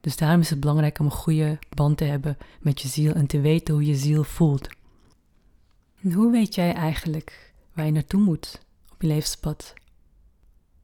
Dus 0.01 0.17
daarom 0.17 0.39
is 0.39 0.49
het 0.49 0.59
belangrijk 0.59 0.99
om 0.99 1.05
een 1.05 1.11
goede 1.11 1.59
band 1.75 1.97
te 1.97 2.03
hebben 2.03 2.37
met 2.61 2.81
je 2.81 2.87
ziel 2.87 3.13
en 3.13 3.27
te 3.27 3.39
weten 3.39 3.73
hoe 3.73 3.85
je 3.85 3.95
ziel 3.95 4.23
voelt. 4.23 4.67
En 6.01 6.11
hoe 6.11 6.31
weet 6.31 6.55
jij 6.55 6.73
eigenlijk 6.73 7.53
waar 7.73 7.85
je 7.85 7.91
naartoe 7.91 8.21
moet 8.21 8.61
op 8.91 9.01
je 9.01 9.07
levenspad? 9.07 9.73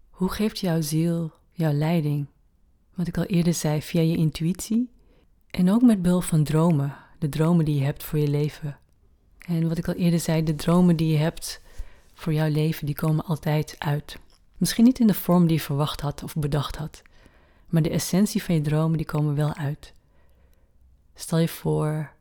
Hoe 0.10 0.30
geeft 0.30 0.60
jouw 0.60 0.82
ziel 0.82 1.32
jouw 1.52 1.74
leiding? 1.74 2.28
Wat 2.94 3.08
ik 3.08 3.18
al 3.18 3.24
eerder 3.24 3.54
zei, 3.54 3.82
via 3.82 4.02
je 4.02 4.18
intuïtie 4.18 4.90
en 5.50 5.72
ook 5.72 5.82
met 5.82 6.02
behulp 6.02 6.24
van 6.24 6.44
dromen, 6.44 6.96
de 7.20 7.30
dromen 7.30 7.66
die 7.66 7.76
je 7.76 7.84
hebt 7.84 8.04
voor 8.04 8.20
je 8.20 8.28
leven. 8.28 8.78
En 9.40 9.68
wat 9.68 9.78
ik 9.78 9.88
al 9.88 9.94
eerder 9.94 10.20
zei, 10.20 10.44
de 10.44 10.56
dromen 10.56 10.96
die 10.96 11.12
je 11.12 11.18
hebt 11.18 11.62
voor 12.14 12.34
jouw 12.34 12.50
leven, 12.50 12.86
die 12.86 12.96
komen 12.96 13.26
altijd 13.26 13.76
uit. 13.78 14.18
Misschien 14.58 14.84
niet 14.84 15.00
in 15.00 15.08
de 15.08 15.14
vorm 15.14 15.48
die 15.48 15.58
je 15.58 15.64
verwacht 15.64 16.02
had 16.02 16.24
of 16.24 16.34
bedacht 16.36 16.76
had, 16.76 17.02
maar 17.70 17.82
de 17.82 17.90
essentie 17.90 18.44
van 18.44 18.56
je 18.56 18.62
dromen, 18.62 18.98
die 18.98 19.06
komen 19.06 19.36
wel 19.36 19.54
uit. 19.54 19.94
Stel 21.14 21.38
je 21.38 21.48
voor 21.48 22.14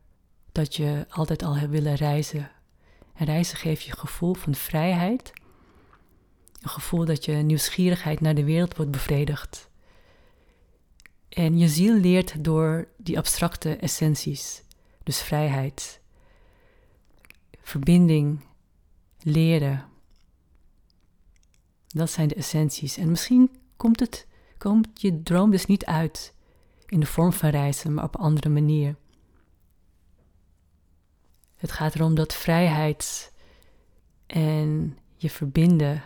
dat 0.51 0.75
je 0.75 1.05
altijd 1.09 1.43
al 1.43 1.55
hebt 1.57 1.71
willen 1.71 1.95
reizen. 1.95 2.51
En 3.13 3.25
reizen 3.25 3.57
geeft 3.57 3.83
je 3.83 3.91
een 3.91 3.97
gevoel 3.97 4.33
van 4.33 4.55
vrijheid, 4.55 5.33
een 6.61 6.69
gevoel 6.69 7.05
dat 7.05 7.25
je 7.25 7.33
nieuwsgierigheid 7.33 8.21
naar 8.21 8.35
de 8.35 8.43
wereld 8.43 8.75
wordt 8.75 8.91
bevredigd. 8.91 9.69
En 11.29 11.57
je 11.57 11.67
ziel 11.67 11.93
leert 11.93 12.43
door 12.43 12.87
die 12.97 13.17
abstracte 13.17 13.75
essenties, 13.75 14.63
dus 15.03 15.21
vrijheid, 15.21 16.01
verbinding, 17.61 18.45
leren. 19.21 19.85
Dat 21.95 22.11
zijn 22.11 22.27
de 22.27 22.35
essenties. 22.35 22.97
En 22.97 23.09
misschien 23.09 23.51
komt, 23.77 23.99
het, 23.99 24.27
komt 24.57 25.01
je 25.01 25.23
droom 25.23 25.51
dus 25.51 25.65
niet 25.65 25.85
uit 25.85 26.33
in 26.85 26.99
de 26.99 27.05
vorm 27.05 27.33
van 27.33 27.49
reizen, 27.49 27.93
maar 27.93 28.03
op 28.03 28.15
een 28.15 28.21
andere 28.21 28.49
manier. 28.49 28.95
Het 31.55 31.71
gaat 31.71 31.95
erom 31.95 32.15
dat 32.15 32.33
vrijheid 32.33 33.33
en 34.25 34.97
je 35.15 35.29
verbinden 35.29 36.03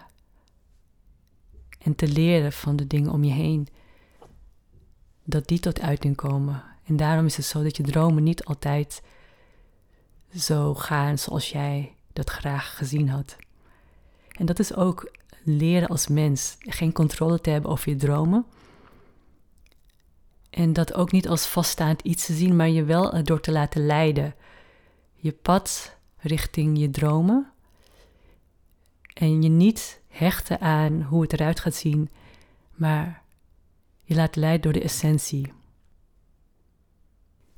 en 1.79 1.95
te 1.95 2.07
leren 2.07 2.51
van 2.51 2.75
de 2.75 2.87
dingen 2.87 3.11
om 3.11 3.23
je 3.23 3.33
heen, 3.33 3.67
dat 5.23 5.47
die 5.47 5.59
tot 5.59 5.81
uiting 5.81 6.15
komen. 6.15 6.63
En 6.83 6.97
daarom 6.97 7.25
is 7.25 7.37
het 7.37 7.45
zo 7.45 7.63
dat 7.63 7.77
je 7.77 7.83
dromen 7.83 8.23
niet 8.23 8.45
altijd 8.45 9.01
zo 10.35 10.75
gaan 10.75 11.17
zoals 11.17 11.51
jij 11.51 11.93
dat 12.13 12.29
graag 12.29 12.77
gezien 12.77 13.09
had. 13.09 13.35
En 14.27 14.45
dat 14.45 14.59
is 14.59 14.75
ook 14.75 15.17
leren 15.55 15.87
als 15.87 16.07
mens. 16.07 16.55
Geen 16.59 16.91
controle 16.91 17.41
te 17.41 17.49
hebben 17.49 17.71
over 17.71 17.89
je 17.89 17.95
dromen. 17.95 18.45
En 20.49 20.73
dat 20.73 20.93
ook 20.93 21.11
niet 21.11 21.27
als 21.27 21.47
vaststaand 21.47 22.01
iets 22.01 22.25
te 22.25 22.33
zien, 22.33 22.55
maar 22.55 22.69
je 22.69 22.83
wel 22.83 23.23
door 23.23 23.39
te 23.41 23.51
laten 23.51 23.85
leiden. 23.85 24.35
Je 25.15 25.31
pad 25.31 25.97
richting 26.17 26.79
je 26.79 26.89
dromen. 26.89 27.51
En 29.13 29.41
je 29.41 29.49
niet 29.49 30.01
hechten 30.07 30.59
aan 30.59 31.01
hoe 31.01 31.21
het 31.21 31.33
eruit 31.33 31.59
gaat 31.59 31.75
zien, 31.75 32.09
maar 32.75 33.23
je 34.03 34.15
laat 34.15 34.35
leiden 34.35 34.61
door 34.61 34.73
de 34.73 34.81
essentie. 34.81 35.53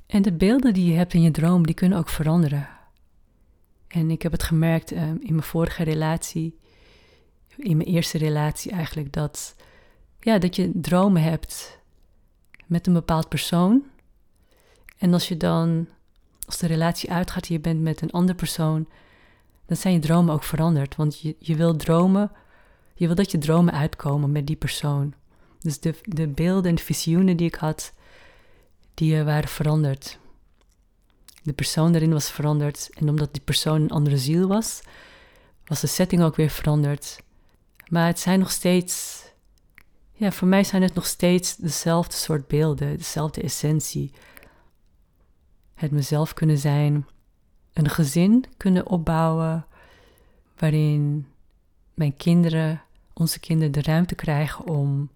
En 0.06 0.22
de 0.22 0.32
beelden 0.32 0.74
die 0.74 0.90
je 0.90 0.96
hebt 0.96 1.14
in 1.14 1.22
je 1.22 1.30
droom, 1.30 1.66
die 1.66 1.74
kunnen 1.74 1.98
ook 1.98 2.08
veranderen. 2.08 2.68
En 3.88 4.10
ik 4.10 4.22
heb 4.22 4.32
het 4.32 4.42
gemerkt 4.42 4.92
uh, 4.92 5.02
in 5.02 5.20
mijn 5.28 5.42
vorige 5.42 5.82
relatie, 5.82 6.58
in 7.56 7.76
mijn 7.76 7.88
eerste 7.88 8.18
relatie 8.18 8.72
eigenlijk, 8.72 9.12
dat, 9.12 9.54
ja, 10.20 10.38
dat 10.38 10.56
je 10.56 10.70
dromen 10.74 11.22
hebt 11.22 11.78
met 12.66 12.86
een 12.86 12.92
bepaald 12.92 13.28
persoon. 13.28 13.82
En 14.98 15.12
als 15.12 15.28
je 15.28 15.36
dan, 15.36 15.88
als 16.46 16.58
de 16.58 16.66
relatie 16.66 17.10
uitgaat 17.10 17.46
en 17.46 17.54
je 17.54 17.60
bent 17.60 17.80
met 17.80 18.00
een 18.00 18.10
andere 18.10 18.38
persoon, 18.38 18.88
dan 19.66 19.76
zijn 19.76 19.94
je 19.94 20.00
dromen 20.00 20.34
ook 20.34 20.44
veranderd. 20.44 20.96
Want 20.96 21.20
je, 21.20 21.36
je 21.38 21.54
wil 21.54 21.76
dromen, 21.76 22.30
je 22.94 23.06
wil 23.06 23.14
dat 23.14 23.30
je 23.30 23.38
dromen 23.38 23.74
uitkomen 23.74 24.32
met 24.32 24.46
die 24.46 24.56
persoon. 24.56 25.14
Dus 25.60 25.80
de, 25.80 25.94
de 26.02 26.28
beelden 26.28 26.70
en 26.70 26.76
de 26.76 26.82
visioenen 26.82 27.36
die 27.36 27.46
ik 27.46 27.54
had, 27.54 27.92
die 28.94 29.14
uh, 29.14 29.24
waren 29.24 29.48
veranderd. 29.48 30.18
De 31.42 31.52
persoon 31.52 31.92
daarin 31.92 32.12
was 32.12 32.30
veranderd. 32.30 32.90
En 32.94 33.08
omdat 33.08 33.32
die 33.32 33.42
persoon 33.42 33.80
een 33.80 33.90
andere 33.90 34.18
ziel 34.18 34.48
was, 34.48 34.80
was 35.64 35.80
de 35.80 35.86
setting 35.86 36.22
ook 36.22 36.36
weer 36.36 36.50
veranderd. 36.50 37.22
Maar 37.92 38.06
het 38.06 38.20
zijn 38.20 38.38
nog 38.38 38.50
steeds, 38.50 39.24
ja, 40.12 40.32
voor 40.32 40.48
mij 40.48 40.64
zijn 40.64 40.82
het 40.82 40.94
nog 40.94 41.06
steeds 41.06 41.56
dezelfde 41.56 42.16
soort 42.16 42.46
beelden, 42.46 42.96
dezelfde 42.96 43.42
essentie. 43.42 44.12
Het 45.74 45.90
mezelf 45.90 46.34
kunnen 46.34 46.58
zijn, 46.58 47.06
een 47.72 47.88
gezin 47.88 48.44
kunnen 48.56 48.86
opbouwen 48.86 49.66
waarin 50.58 51.26
mijn 51.94 52.16
kinderen, 52.16 52.82
onze 53.12 53.40
kinderen, 53.40 53.72
de 53.72 53.82
ruimte 53.82 54.14
krijgen 54.14 54.66
om 54.66 55.10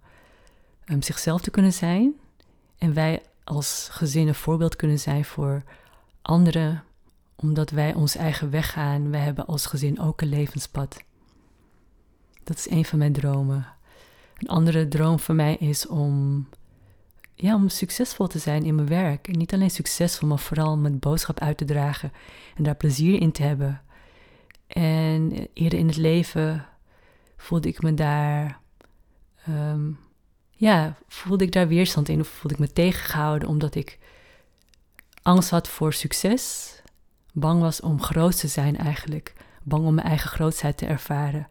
um, 0.84 1.02
zichzelf 1.02 1.40
te 1.40 1.50
kunnen 1.50 1.72
zijn. 1.72 2.14
En 2.78 2.94
wij 2.94 3.22
als 3.44 3.88
gezin 3.90 4.28
een 4.28 4.34
voorbeeld 4.34 4.76
kunnen 4.76 4.98
zijn 4.98 5.24
voor 5.24 5.62
anderen, 6.22 6.84
omdat 7.36 7.70
wij 7.70 7.94
ons 7.94 8.16
eigen 8.16 8.50
weg 8.50 8.72
gaan. 8.72 9.10
Wij 9.10 9.20
hebben 9.20 9.46
als 9.46 9.66
gezin 9.66 10.00
ook 10.00 10.20
een 10.20 10.28
levenspad. 10.28 11.04
Dat 12.46 12.56
is 12.56 12.70
een 12.70 12.84
van 12.84 12.98
mijn 12.98 13.12
dromen. 13.12 13.66
Een 14.36 14.48
andere 14.48 14.88
droom 14.88 15.18
van 15.18 15.36
mij 15.36 15.54
is 15.54 15.86
om, 15.86 16.46
ja, 17.34 17.54
om 17.54 17.68
succesvol 17.68 18.26
te 18.26 18.38
zijn 18.38 18.64
in 18.64 18.74
mijn 18.74 18.88
werk. 18.88 19.28
En 19.28 19.38
niet 19.38 19.54
alleen 19.54 19.70
succesvol, 19.70 20.28
maar 20.28 20.38
vooral 20.38 20.76
mijn 20.76 20.98
boodschap 20.98 21.40
uit 21.40 21.56
te 21.56 21.64
dragen 21.64 22.12
en 22.56 22.62
daar 22.62 22.74
plezier 22.74 23.20
in 23.20 23.32
te 23.32 23.42
hebben. 23.42 23.82
En 24.66 25.48
eerder 25.52 25.78
in 25.78 25.86
het 25.86 25.96
leven 25.96 26.66
voelde 27.36 27.68
ik 27.68 27.82
me 27.82 27.94
daar, 27.94 28.60
ehm, 29.44 29.90
ja, 30.50 30.96
voelde 31.08 31.44
ik 31.44 31.52
daar 31.52 31.68
weerstand 31.68 32.08
in 32.08 32.20
of 32.20 32.28
voelde 32.28 32.54
ik 32.54 32.60
me 32.60 32.72
tegengehouden 32.72 33.48
omdat 33.48 33.74
ik 33.74 33.98
angst 35.22 35.50
had 35.50 35.68
voor 35.68 35.92
succes, 35.92 36.74
bang 37.32 37.60
was 37.60 37.80
om 37.80 38.02
groot 38.02 38.38
te 38.38 38.48
zijn 38.48 38.76
eigenlijk, 38.76 39.34
bang 39.62 39.86
om 39.86 39.94
mijn 39.94 40.06
eigen 40.06 40.30
grootheid 40.30 40.76
te 40.76 40.86
ervaren. 40.86 41.48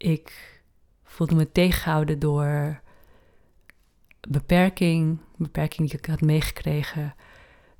Ik 0.00 0.60
voelde 1.04 1.34
me 1.34 1.52
tegengehouden 1.52 2.18
door 2.18 2.80
beperking, 4.28 5.18
beperking 5.36 5.88
die 5.90 5.98
ik 5.98 6.06
had 6.06 6.20
meegekregen, 6.20 7.14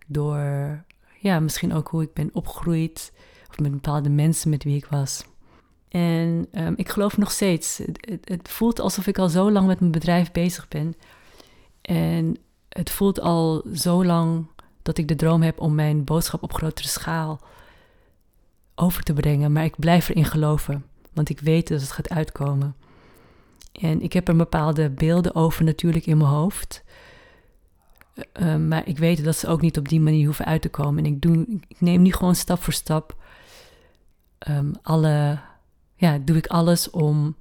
door 0.07 0.39
ja, 1.19 1.41
misschien 1.41 1.73
ook 1.73 1.89
hoe 1.89 2.03
ik 2.03 2.13
ben 2.13 2.31
opgegroeid 2.33 3.13
of 3.51 3.59
met 3.59 3.71
bepaalde 3.71 4.09
mensen 4.09 4.51
met 4.51 4.65
wie 4.65 4.77
ik 4.77 4.87
was. 4.87 5.25
En 5.89 6.47
um, 6.53 6.75
ik 6.77 6.89
geloof 6.89 7.17
nog 7.17 7.31
steeds, 7.31 7.79
het, 7.79 8.19
het, 8.25 8.49
voelt 8.49 8.81
alsof 8.81 9.07
ik 9.07 9.19
al 9.19 9.29
zo 9.29 9.51
lang 9.51 9.67
met 9.67 9.81
mijn 9.81 9.93
bedrijf 9.93 10.33
bezig 10.33 10.69
ben. 10.69 10.95
En 11.83 12.37
het 12.69 12.91
voelt 12.91 13.21
al 13.21 13.65
zo 13.75 14.05
lang 14.05 14.47
dat 14.83 14.99
ik 14.99 15.09
de 15.09 15.17
droom 15.17 15.43
heb 15.43 15.61
om 15.61 15.75
mijn 15.75 16.05
boodschap 16.05 16.43
op 16.43 16.53
grotere 16.53 16.89
schaal 16.89 17.41
over 18.75 19.03
te 19.03 19.13
brengen. 19.13 19.53
Maar 19.53 19.65
ik 19.65 19.79
blijf 19.79 20.09
erin 20.09 20.25
geloven, 20.25 20.85
want 21.13 21.29
ik 21.29 21.41
weet 21.41 21.69
dat 21.69 21.81
het 21.81 21.91
gaat 21.91 22.09
uitkomen. 22.09 22.75
En 23.73 24.03
ik 24.03 24.13
heb 24.13 24.29
er 24.29 24.37
bepaalde 24.37 24.91
beelden 24.91 25.35
over 25.35 25.65
natuurlijk 25.65 26.07
in 26.07 26.17
mijn 26.17 26.31
hoofd. 26.31 26.83
Uh, 28.41 28.57
maar 28.57 28.89
ik 28.89 28.99
weet 28.99 29.25
dat 29.25 29.37
ze 29.37 29.49
ook 29.49 29.61
niet 29.61 29.79
op 29.79 29.89
die 29.89 30.01
manier 30.01 30.25
hoeven 30.25 30.45
uit 30.45 30.63
te 30.63 30.69
komen. 30.69 31.05
En 31.05 31.13
ik, 31.13 31.21
doe, 31.21 31.47
ik 31.69 31.81
neem 31.81 32.03
nu 32.03 32.13
gewoon 32.13 32.35
stap 32.35 32.63
voor 32.63 32.73
stap 32.73 33.17
um, 34.49 34.73
alle, 34.83 35.41
ja, 35.95 36.19
doe 36.19 36.37
ik 36.37 36.47
alles 36.47 36.91
om 36.91 37.35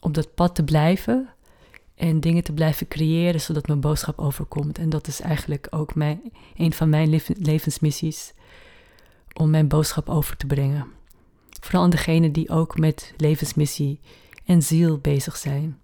op 0.00 0.14
dat 0.14 0.34
pad 0.34 0.54
te 0.54 0.64
blijven 0.64 1.28
en 1.94 2.20
dingen 2.20 2.44
te 2.44 2.52
blijven 2.52 2.88
creëren 2.88 3.40
zodat 3.40 3.66
mijn 3.66 3.80
boodschap 3.80 4.18
overkomt. 4.18 4.78
En 4.78 4.88
dat 4.88 5.06
is 5.06 5.20
eigenlijk 5.20 5.66
ook 5.70 5.94
mijn, 5.94 6.20
een 6.56 6.72
van 6.72 6.88
mijn 6.88 7.20
levensmissies, 7.38 8.34
om 9.32 9.50
mijn 9.50 9.68
boodschap 9.68 10.08
over 10.08 10.36
te 10.36 10.46
brengen. 10.46 10.86
Vooral 11.66 11.84
aan 11.84 11.90
degenen 11.90 12.32
die 12.32 12.48
ook 12.48 12.78
met 12.78 13.14
levensmissie 13.16 14.00
en 14.44 14.62
ziel 14.62 14.98
bezig 14.98 15.36
zijn. 15.36 15.78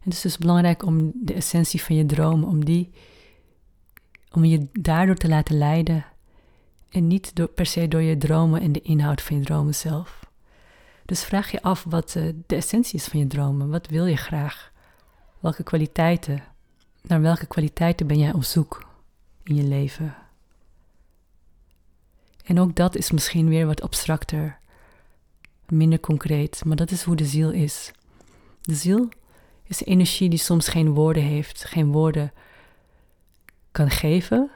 Het 0.00 0.12
is 0.12 0.20
dus 0.20 0.38
belangrijk 0.38 0.84
om 0.84 1.12
de 1.14 1.34
essentie 1.34 1.82
van 1.82 1.96
je 1.96 2.06
droom, 2.06 2.44
om 2.44 2.64
die, 2.64 2.90
om 4.32 4.44
je 4.44 4.68
daardoor 4.72 5.14
te 5.14 5.28
laten 5.28 5.58
leiden 5.58 6.04
en 6.88 7.06
niet 7.06 7.32
per 7.54 7.66
se 7.66 7.88
door 7.88 8.02
je 8.02 8.18
dromen 8.18 8.60
en 8.60 8.72
de 8.72 8.80
inhoud 8.80 9.22
van 9.22 9.36
je 9.36 9.44
dromen 9.44 9.74
zelf. 9.74 10.26
Dus 11.04 11.24
vraag 11.24 11.50
je 11.50 11.62
af 11.62 11.84
wat 11.88 12.14
uh, 12.14 12.28
de 12.46 12.56
essentie 12.56 12.94
is 12.94 13.06
van 13.06 13.20
je 13.20 13.26
dromen. 13.26 13.70
Wat 13.70 13.86
wil 13.86 14.06
je 14.06 14.16
graag? 14.16 14.72
Welke 15.40 15.62
kwaliteiten? 15.62 16.42
Naar 17.02 17.20
welke 17.20 17.46
kwaliteiten 17.46 18.06
ben 18.06 18.18
jij 18.18 18.32
op 18.32 18.44
zoek 18.44 18.86
in 19.42 19.54
je 19.54 19.64
leven? 19.64 20.14
En 22.42 22.60
ook 22.60 22.76
dat 22.76 22.96
is 22.96 23.10
misschien 23.10 23.48
weer 23.48 23.66
wat 23.66 23.82
abstracter, 23.82 24.58
minder 25.68 26.00
concreet, 26.00 26.64
maar 26.64 26.76
dat 26.76 26.90
is 26.90 27.02
hoe 27.02 27.16
de 27.16 27.26
ziel 27.26 27.50
is. 27.50 27.92
De 28.60 28.74
ziel 28.74 29.08
is 29.62 29.84
energie 29.84 30.28
die 30.28 30.38
soms 30.38 30.68
geen 30.68 30.90
woorden 30.90 31.22
heeft, 31.22 31.64
geen 31.64 31.92
woorden 31.92 32.32
kan 33.70 33.90
geven. 33.90 34.50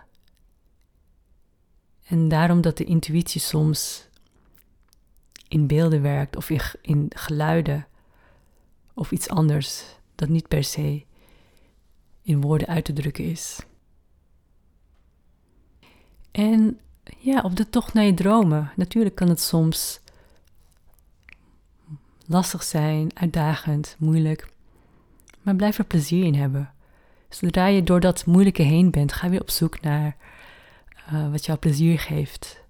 En 2.04 2.28
daarom 2.28 2.60
dat 2.60 2.76
de 2.76 2.84
intuïtie 2.84 3.40
soms 3.40 4.08
in 5.48 5.66
beelden 5.66 6.02
werkt 6.02 6.36
of 6.36 6.50
in 6.80 7.10
geluiden 7.14 7.86
of 8.94 9.10
iets 9.10 9.28
anders 9.28 9.84
dat 10.14 10.28
niet 10.28 10.48
per 10.48 10.64
se 10.64 11.04
in 12.22 12.40
woorden 12.40 12.68
uit 12.68 12.84
te 12.84 12.92
drukken 12.92 13.24
is. 13.24 13.58
En 16.30 16.80
ja, 17.18 17.40
op 17.40 17.56
de 17.56 17.70
tocht 17.70 17.94
naar 17.94 18.04
je 18.04 18.14
dromen. 18.14 18.70
Natuurlijk 18.76 19.14
kan 19.14 19.28
het 19.28 19.40
soms 19.40 20.00
lastig 22.26 22.62
zijn, 22.62 23.10
uitdagend, 23.14 23.96
moeilijk. 23.98 24.52
Maar 25.42 25.56
blijf 25.56 25.78
er 25.78 25.84
plezier 25.84 26.24
in 26.24 26.34
hebben. 26.34 26.70
Zodra 27.28 27.66
je 27.66 27.82
door 27.82 28.00
dat 28.00 28.26
moeilijke 28.26 28.62
heen 28.62 28.90
bent, 28.90 29.12
ga 29.12 29.28
weer 29.28 29.40
op 29.40 29.50
zoek 29.50 29.80
naar 29.80 30.16
uh, 31.12 31.30
wat 31.30 31.46
jou 31.46 31.58
plezier 31.58 31.98
geeft. 31.98 32.64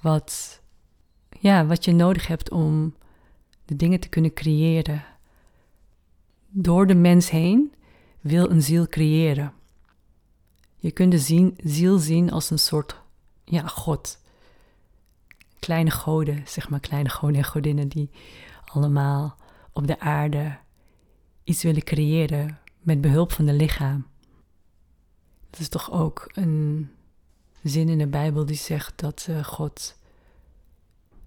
Wat 0.00 0.60
ja, 1.40 1.66
wat 1.66 1.84
je 1.84 1.92
nodig 1.92 2.26
hebt 2.26 2.50
om 2.50 2.94
de 3.64 3.76
dingen 3.76 4.00
te 4.00 4.08
kunnen 4.08 4.32
creëren. 4.32 5.04
Door 6.48 6.86
de 6.86 6.94
mens 6.94 7.30
heen 7.30 7.72
wil 8.20 8.50
een 8.50 8.62
ziel 8.62 8.86
creëren. 8.86 9.52
Je 10.76 10.90
kunt 10.90 11.12
de 11.12 11.52
ziel 11.64 11.98
zien 11.98 12.30
als 12.30 12.50
een 12.50 12.58
soort 12.58 12.99
ja, 13.50 13.66
God. 13.66 14.18
Kleine 15.58 15.90
goden, 15.90 16.42
zeg 16.46 16.68
maar, 16.68 16.80
kleine 16.80 17.08
goden 17.08 17.36
en 17.36 17.44
godinnen 17.44 17.88
die 17.88 18.10
allemaal 18.64 19.36
op 19.72 19.86
de 19.86 20.00
aarde 20.00 20.58
iets 21.44 21.62
willen 21.62 21.82
creëren 21.82 22.58
met 22.80 23.00
behulp 23.00 23.32
van 23.32 23.46
de 23.46 23.52
lichaam. 23.52 24.06
Dat 25.50 25.60
is 25.60 25.68
toch 25.68 25.90
ook 25.92 26.30
een 26.32 26.90
zin 27.62 27.88
in 27.88 27.98
de 27.98 28.06
Bijbel 28.06 28.46
die 28.46 28.56
zegt 28.56 28.92
dat 28.98 29.26
uh, 29.30 29.44
God 29.44 29.96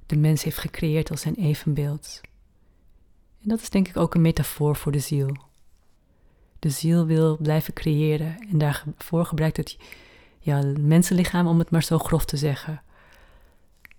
de 0.06 0.16
mens 0.16 0.44
heeft 0.44 0.58
gecreëerd 0.58 1.12
als 1.12 1.22
zijn 1.22 1.36
evenbeeld. 1.36 2.22
En 3.42 3.50
dat 3.50 3.62
is 3.62 3.70
denk 3.70 3.88
ik 3.88 3.98
ook 3.98 4.14
een 4.16 4.22
metafoor 4.22 4.76
voor 4.76 4.92
de 4.92 5.00
ziel. 5.00 5.38
De 6.60 6.70
ziel 6.70 7.06
wil 7.06 7.38
blijven 7.38 7.74
creëren 7.74 8.38
en 8.50 8.58
daarvoor 8.58 9.26
gebruikt 9.26 9.58
het 9.58 9.78
ja, 10.44 10.64
mensenlichaam, 10.80 11.48
om 11.48 11.60
het 11.60 11.70
maar 11.70 11.84
zo 11.84 11.98
grof 11.98 12.26
te 12.26 12.38
zeggen, 12.38 12.82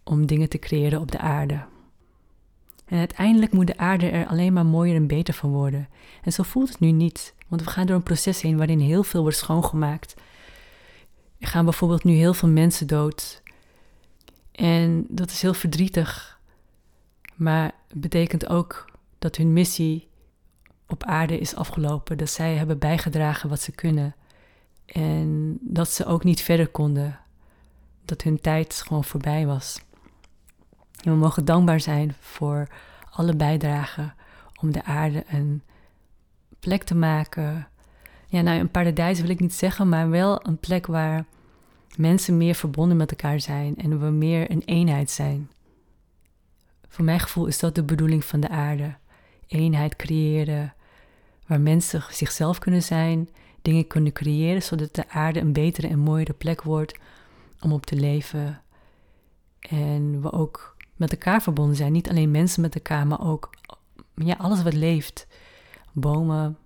om 0.02 0.26
dingen 0.26 0.48
te 0.48 0.58
creëren 0.58 1.00
op 1.00 1.10
de 1.10 1.18
aarde. 1.18 1.64
En 2.84 2.98
uiteindelijk 2.98 3.52
moet 3.52 3.66
de 3.66 3.76
aarde 3.76 4.08
er 4.08 4.26
alleen 4.26 4.52
maar 4.52 4.66
mooier 4.66 4.96
en 4.96 5.06
beter 5.06 5.34
van 5.34 5.50
worden. 5.50 5.88
En 6.22 6.32
zo 6.32 6.42
voelt 6.42 6.68
het 6.68 6.80
nu 6.80 6.90
niet, 6.90 7.34
want 7.48 7.62
we 7.62 7.70
gaan 7.70 7.86
door 7.86 7.96
een 7.96 8.02
proces 8.02 8.40
heen 8.40 8.56
waarin 8.56 8.80
heel 8.80 9.02
veel 9.02 9.22
wordt 9.22 9.36
schoongemaakt. 9.36 10.14
Er 11.38 11.48
gaan 11.48 11.64
bijvoorbeeld 11.64 12.04
nu 12.04 12.14
heel 12.14 12.34
veel 12.34 12.48
mensen 12.48 12.86
dood 12.86 13.42
en 14.52 15.06
dat 15.08 15.30
is 15.30 15.42
heel 15.42 15.54
verdrietig, 15.54 16.40
maar 17.34 17.72
het 17.88 18.00
betekent 18.00 18.48
ook 18.48 18.90
dat 19.18 19.36
hun 19.36 19.52
missie 19.52 20.08
op 20.86 21.04
aarde 21.04 21.38
is 21.38 21.54
afgelopen, 21.54 22.18
dat 22.18 22.30
zij 22.30 22.54
hebben 22.54 22.78
bijgedragen 22.78 23.48
wat 23.48 23.60
ze 23.60 23.72
kunnen 23.72 24.14
En 24.86 25.58
dat 25.60 25.88
ze 25.88 26.06
ook 26.06 26.24
niet 26.24 26.40
verder 26.40 26.68
konden. 26.68 27.18
Dat 28.04 28.22
hun 28.22 28.40
tijd 28.40 28.82
gewoon 28.86 29.04
voorbij 29.04 29.46
was. 29.46 29.80
We 31.02 31.10
mogen 31.10 31.44
dankbaar 31.44 31.80
zijn 31.80 32.14
voor 32.20 32.68
alle 33.10 33.36
bijdragen 33.36 34.14
om 34.60 34.72
de 34.72 34.84
aarde 34.84 35.24
een 35.28 35.62
plek 36.60 36.82
te 36.82 36.94
maken. 36.94 37.68
Ja, 38.26 38.40
nou, 38.40 38.60
een 38.60 38.70
paradijs 38.70 39.20
wil 39.20 39.30
ik 39.30 39.40
niet 39.40 39.54
zeggen, 39.54 39.88
maar 39.88 40.10
wel 40.10 40.46
een 40.46 40.58
plek 40.58 40.86
waar 40.86 41.24
mensen 41.96 42.36
meer 42.36 42.54
verbonden 42.54 42.96
met 42.96 43.10
elkaar 43.10 43.40
zijn 43.40 43.76
en 43.76 44.00
we 44.00 44.10
meer 44.10 44.50
een 44.50 44.62
eenheid 44.64 45.10
zijn. 45.10 45.50
Voor 46.88 47.04
mijn 47.04 47.20
gevoel 47.20 47.46
is 47.46 47.58
dat 47.58 47.74
de 47.74 47.82
bedoeling 47.82 48.24
van 48.24 48.40
de 48.40 48.48
aarde. 48.48 48.94
Eenheid 49.46 49.96
creëren, 49.96 50.74
waar 51.46 51.60
mensen 51.60 52.02
zichzelf 52.10 52.58
kunnen 52.58 52.82
zijn, 52.82 53.28
dingen 53.64 53.86
kunnen 53.86 54.12
creëren, 54.12 54.62
zodat 54.62 54.94
de 54.94 55.08
aarde 55.08 55.40
een 55.40 55.52
betere 55.52 55.88
en 55.88 55.98
mooiere 55.98 56.32
plek 56.32 56.62
wordt 56.62 56.98
om 57.60 57.72
op 57.72 57.86
te 57.86 57.96
leven. 57.96 58.62
En 59.60 60.22
we 60.22 60.32
ook 60.32 60.76
met 60.96 61.12
elkaar 61.12 61.42
verbonden 61.42 61.76
zijn. 61.76 61.92
Niet 61.92 62.08
alleen 62.08 62.30
mensen 62.30 62.62
met 62.62 62.74
elkaar, 62.74 63.06
maar 63.06 63.26
ook 63.26 63.50
ja, 64.14 64.34
alles 64.34 64.62
wat 64.62 64.72
leeft. 64.72 65.26
Bomen, 65.92 66.58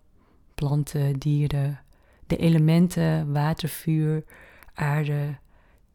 planten, 0.55 1.19
dieren, 1.19 1.81
de 2.27 2.37
elementen, 2.37 3.33
water, 3.33 3.69
vuur, 3.69 4.25
aarde, 4.75 5.39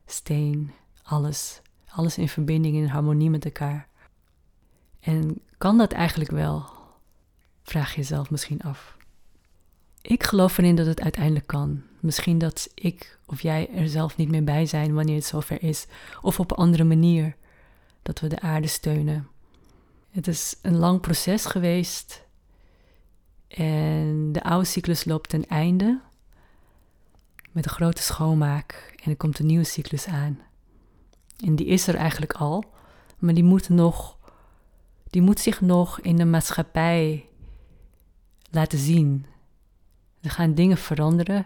steen, 0.05 0.71
alles. 1.03 1.61
Alles 1.87 2.17
in 2.17 2.29
verbinding, 2.29 2.75
in 2.75 2.85
harmonie 2.85 3.29
met 3.29 3.45
elkaar. 3.45 3.87
En 4.99 5.41
kan 5.57 5.77
dat 5.77 5.91
eigenlijk 5.91 6.31
wel? 6.31 6.65
Vraag 7.63 7.89
je 7.89 7.97
jezelf 7.97 8.29
misschien 8.29 8.61
af. 8.61 8.97
Ik 10.03 10.23
geloof 10.23 10.57
erin 10.57 10.75
dat 10.75 10.85
het 10.85 11.01
uiteindelijk 11.01 11.47
kan. 11.47 11.81
Misschien 11.99 12.37
dat 12.37 12.69
ik 12.73 13.19
of 13.25 13.41
jij 13.41 13.69
er 13.69 13.89
zelf 13.89 14.17
niet 14.17 14.29
meer 14.29 14.43
bij 14.43 14.65
zijn 14.65 14.93
wanneer 14.93 15.15
het 15.15 15.25
zover 15.25 15.63
is, 15.63 15.85
of 16.21 16.39
op 16.39 16.51
een 16.51 16.57
andere 16.57 16.83
manier 16.83 17.35
dat 18.01 18.19
we 18.19 18.27
de 18.27 18.39
aarde 18.39 18.67
steunen. 18.67 19.27
Het 20.09 20.27
is 20.27 20.55
een 20.61 20.77
lang 20.77 21.01
proces 21.01 21.45
geweest 21.45 22.25
en 23.47 24.31
de 24.31 24.43
oude 24.43 24.65
cyclus 24.65 25.05
loopt 25.05 25.29
ten 25.29 25.47
einde 25.47 26.01
met 27.51 27.65
een 27.65 27.71
grote 27.71 28.01
schoonmaak 28.01 28.95
en 29.03 29.11
er 29.11 29.17
komt 29.17 29.39
een 29.39 29.45
nieuwe 29.45 29.63
cyclus 29.63 30.07
aan. 30.07 30.39
En 31.45 31.55
die 31.55 31.65
is 31.65 31.87
er 31.87 31.95
eigenlijk 31.95 32.33
al, 32.33 32.63
maar 33.19 33.33
die 33.33 33.43
moet, 33.43 33.69
nog, 33.69 34.17
die 35.09 35.21
moet 35.21 35.39
zich 35.39 35.61
nog 35.61 35.99
in 35.99 36.15
de 36.15 36.25
maatschappij 36.25 37.29
laten 38.51 38.79
zien. 38.79 39.25
Er 40.23 40.29
gaan 40.29 40.53
dingen 40.53 40.77
veranderen 40.77 41.45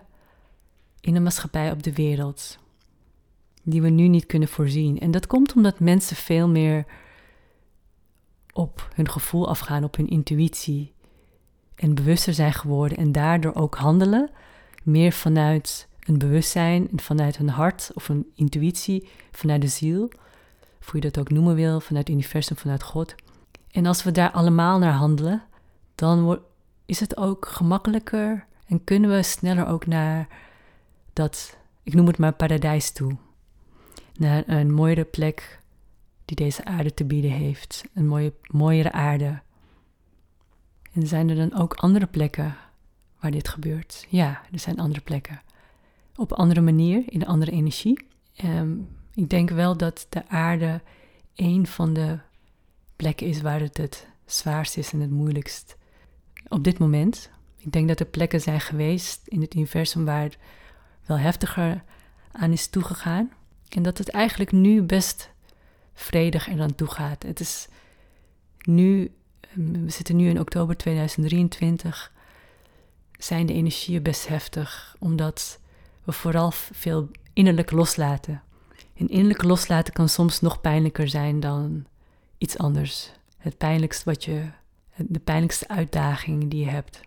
in 1.02 1.14
de 1.14 1.20
maatschappij 1.20 1.72
op 1.72 1.84
de 1.84 1.94
wereld, 1.94 2.58
die 3.64 3.82
we 3.82 3.90
nu 3.90 4.08
niet 4.08 4.26
kunnen 4.26 4.48
voorzien. 4.48 5.00
En 5.00 5.12
dat 5.12 5.28
komt 5.28 5.54
omdat 5.54 5.80
mensen 5.80 6.16
veel 6.16 6.48
meer 6.48 6.86
op 8.54 8.90
hun 8.94 9.10
gevoel 9.10 9.50
afgaan, 9.50 9.84
op 9.84 9.96
hun 9.96 10.08
intuïtie 10.08 10.94
en 11.76 11.96
bewuster 11.96 12.34
zijn 12.34 12.54
geworden 12.54 12.98
en 12.98 13.12
daardoor 13.12 13.56
ook 13.56 13.76
handelen 13.76 14.30
meer 14.84 15.12
vanuit 15.12 15.88
een 16.00 16.18
bewustzijn 16.18 16.90
vanuit 16.96 17.38
hun 17.38 17.50
hart 17.50 17.92
of 17.94 18.10
een 18.10 18.32
intuïtie, 18.36 19.10
vanuit 19.32 19.62
de 19.62 19.68
ziel, 19.68 20.04
of 20.80 20.92
hoe 20.92 21.02
je 21.02 21.10
dat 21.10 21.20
ook 21.20 21.30
noemen 21.30 21.56
wil, 21.56 21.80
vanuit 21.80 22.08
het 22.08 22.16
universum, 22.16 22.58
vanuit 22.58 22.84
God. 22.84 23.16
En 23.72 23.86
als 23.86 24.04
we 24.04 24.12
daar 24.12 24.32
allemaal 24.32 24.80
naar 24.80 24.94
handelen, 24.94 25.44
dan 25.96 26.40
is 26.86 27.00
het 27.00 27.18
ook 27.18 27.48
gemakkelijker 27.48 28.46
en 28.68 28.84
kunnen 28.84 29.10
we 29.10 29.24
sneller 29.24 29.68
ook 29.68 29.86
naar 29.86 30.28
dat, 31.14 31.58
ik 31.84 31.94
noem 31.94 32.08
het 32.08 32.18
maar 32.18 32.34
paradijs 32.34 32.92
toe. 32.92 33.18
Naar 34.18 34.44
een 34.48 34.74
mooiere 34.74 35.04
plek 35.04 35.62
die 36.26 36.36
deze 36.36 36.66
aarde 36.66 36.94
te 36.94 37.06
bieden 37.06 37.32
heeft. 37.32 37.84
Een 37.94 38.08
mooie, 38.08 38.34
mooiere 38.42 38.92
aarde. 38.92 39.42
En 40.94 41.08
zijn 41.08 41.30
er 41.30 41.36
dan 41.36 41.54
ook 41.54 41.74
andere 41.74 42.06
plekken 42.06 42.56
waar 43.20 43.32
dit 43.32 43.48
gebeurt? 43.48 44.06
Ja, 44.10 44.42
er 44.52 44.60
zijn 44.60 44.80
andere 44.80 45.02
plekken. 45.02 45.42
Op 46.16 46.34
andere 46.34 46.62
manier, 46.62 47.04
in 47.06 47.22
een 47.22 47.28
andere 47.28 47.52
energie. 47.52 48.06
Um, 48.44 48.90
ik 49.14 49.30
denk 49.30 49.50
wel 49.50 49.78
dat 49.78 50.08
de 50.10 50.28
aarde 50.28 50.82
een 51.36 51.68
van 51.68 51.94
de 51.94 52.20
plekken 52.96 53.28
is 53.28 53.42
waar 53.42 53.60
het 53.60 53.78
het 53.78 54.08
zwaarst 54.26 54.78
is 54.78 54.94
en 54.94 55.00
het 55.00 55.12
moeilijkst. 55.12 55.78
Op 56.48 56.64
dit 56.64 56.80
moment. 56.80 57.30
Ik 57.58 57.72
denk 57.72 57.88
dat 57.88 58.00
er 58.00 58.06
plekken 58.06 58.42
zijn 58.42 58.62
geweest 58.62 59.22
in 59.28 59.42
het 59.42 59.56
universum 59.56 60.06
waar 60.06 60.24
het 60.24 60.38
wel 61.06 61.18
heftiger 61.18 61.84
aan 62.32 62.52
is 62.52 62.68
toegegaan. 62.68 63.32
En 63.70 63.84
dat 63.84 63.98
het 63.98 64.10
eigenlijk 64.10 64.52
nu 64.52 64.82
best 64.82 65.30
vredig 65.94 66.50
er 66.50 66.62
aan 66.62 66.76
toe 66.76 66.88
gaat. 66.88 67.24
Het 67.24 67.40
is 67.40 67.68
nu, 68.62 69.12
ehm, 69.40 69.84
we 69.84 69.90
zitten 69.90 70.16
nu 70.16 70.30
in 70.30 70.40
oktober 70.40 70.78
2023, 70.78 72.12
zijn 73.12 73.46
de 73.46 73.54
energieën 73.54 74.04
best 74.04 74.28
heftig, 74.28 74.96
omdat 75.00 75.60
we 76.04 76.12
vooral 76.12 76.52
veel 76.52 77.10
innerlijk 77.34 77.72
loslaten. 77.72 78.42
En 78.96 79.10
innerlijk 79.10 79.44
loslaten 79.44 79.94
kan 79.94 80.10
soms 80.10 80.42
nog 80.42 80.62
pijnlijker 80.62 81.08
zijn 81.08 81.40
dan 81.40 81.86
iets 82.38 82.58
anders. 82.58 83.12
Het 83.38 83.58
pijnlijkste 83.58 84.06
wat 84.06 84.24
je, 84.24 84.50
de 84.96 85.20
pijnlijkste 85.20 85.68
uitdaging 85.68 86.50
die 86.50 86.66
je 86.66 86.70
hebt. 86.70 87.00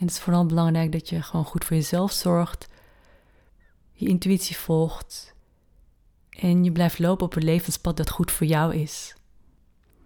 En 0.00 0.06
het 0.06 0.14
is 0.14 0.20
vooral 0.20 0.46
belangrijk 0.46 0.92
dat 0.92 1.08
je 1.08 1.22
gewoon 1.22 1.44
goed 1.44 1.64
voor 1.64 1.76
jezelf 1.76 2.12
zorgt, 2.12 2.68
je 3.92 4.08
intuïtie 4.08 4.56
volgt 4.56 5.34
en 6.30 6.64
je 6.64 6.72
blijft 6.72 6.98
lopen 6.98 7.26
op 7.26 7.36
een 7.36 7.44
levenspad 7.44 7.96
dat 7.96 8.10
goed 8.10 8.30
voor 8.30 8.46
jou 8.46 8.74
is. 8.74 9.14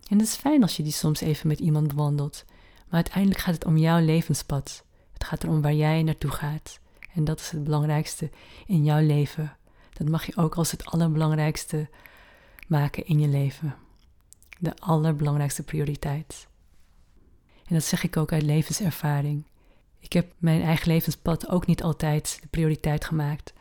En 0.08 0.18
het 0.18 0.26
is 0.26 0.34
fijn 0.34 0.62
als 0.62 0.76
je 0.76 0.82
die 0.82 0.92
soms 0.92 1.20
even 1.20 1.48
met 1.48 1.58
iemand 1.58 1.88
bewandelt, 1.88 2.44
maar 2.84 2.94
uiteindelijk 2.94 3.40
gaat 3.40 3.54
het 3.54 3.64
om 3.64 3.76
jouw 3.76 4.00
levenspad. 4.00 4.84
Het 5.12 5.24
gaat 5.24 5.42
erom 5.42 5.62
waar 5.62 5.74
jij 5.74 6.02
naartoe 6.02 6.30
gaat. 6.30 6.80
En 7.12 7.24
dat 7.24 7.40
is 7.40 7.50
het 7.50 7.64
belangrijkste 7.64 8.30
in 8.66 8.84
jouw 8.84 9.00
leven. 9.00 9.56
Dat 9.92 10.08
mag 10.08 10.26
je 10.26 10.36
ook 10.36 10.54
als 10.54 10.70
het 10.70 10.84
allerbelangrijkste 10.84 11.88
maken 12.68 13.06
in 13.06 13.20
je 13.20 13.28
leven. 13.28 13.74
De 14.58 14.76
allerbelangrijkste 14.76 15.62
prioriteit. 15.62 16.46
En 17.66 17.74
dat 17.74 17.84
zeg 17.84 18.02
ik 18.02 18.16
ook 18.16 18.32
uit 18.32 18.42
levenservaring. 18.42 19.44
Ik 20.04 20.12
heb 20.12 20.32
mijn 20.38 20.62
eigen 20.62 20.88
levenspad 20.88 21.48
ook 21.48 21.66
niet 21.66 21.82
altijd 21.82 22.38
de 22.40 22.48
prioriteit 22.48 23.04
gemaakt, 23.04 23.52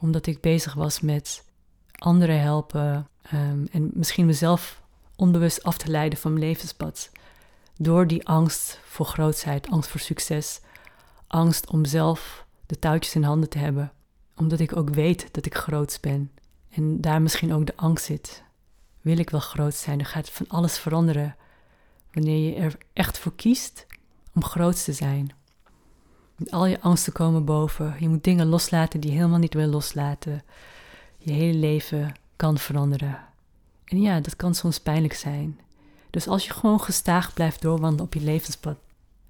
omdat 0.00 0.26
ik 0.26 0.40
bezig 0.40 0.74
was 0.74 1.00
met 1.00 1.44
anderen 1.98 2.40
helpen 2.40 3.08
ehm, 3.22 3.66
en 3.70 3.90
misschien 3.94 4.26
mezelf 4.26 4.82
onbewust 5.16 5.62
af 5.62 5.78
te 5.78 5.90
leiden 5.90 6.18
van 6.18 6.32
mijn 6.32 6.44
levenspad. 6.44 7.10
Door 7.76 8.06
die 8.06 8.28
angst 8.28 8.80
voor 8.84 9.06
grootheid, 9.06 9.70
angst 9.70 9.90
voor 9.90 10.00
succes, 10.00 10.60
angst 11.26 11.70
om 11.70 11.84
zelf 11.84 12.46
de 12.66 12.78
touwtjes 12.78 13.14
in 13.14 13.22
handen 13.22 13.48
te 13.48 13.58
hebben, 13.58 13.92
omdat 14.36 14.60
ik 14.60 14.76
ook 14.76 14.90
weet 14.90 15.28
dat 15.34 15.46
ik 15.46 15.54
groot 15.54 15.98
ben 16.00 16.30
en 16.70 17.00
daar 17.00 17.22
misschien 17.22 17.52
ook 17.52 17.66
de 17.66 17.76
angst 17.76 18.04
zit. 18.04 18.42
Wil 19.00 19.18
ik 19.18 19.30
wel 19.30 19.40
groot 19.40 19.74
zijn, 19.74 19.98
dan 19.98 20.06
gaat 20.06 20.30
van 20.30 20.48
alles 20.48 20.78
veranderen 20.78 21.36
wanneer 22.12 22.48
je 22.48 22.54
er 22.54 22.76
echt 22.92 23.18
voor 23.18 23.34
kiest 23.34 23.86
om 24.34 24.44
groot 24.44 24.84
te 24.84 24.92
zijn. 24.92 25.37
Al 26.46 26.66
je 26.66 26.80
angsten 26.80 27.12
komen 27.12 27.44
boven. 27.44 27.94
Je 27.98 28.08
moet 28.08 28.24
dingen 28.24 28.46
loslaten 28.46 29.00
die 29.00 29.10
je 29.10 29.16
helemaal 29.16 29.38
niet 29.38 29.54
wil 29.54 29.66
loslaten. 29.66 30.42
Je 31.18 31.32
hele 31.32 31.58
leven 31.58 32.14
kan 32.36 32.58
veranderen. 32.58 33.18
En 33.84 34.00
ja, 34.00 34.20
dat 34.20 34.36
kan 34.36 34.54
soms 34.54 34.80
pijnlijk 34.80 35.14
zijn. 35.14 35.60
Dus 36.10 36.28
als 36.28 36.46
je 36.46 36.52
gewoon 36.52 36.80
gestaag 36.80 37.34
blijft 37.34 37.62
doorwandelen 37.62 38.04
op 38.04 38.14
je 38.14 38.20
levenspad, 38.20 38.76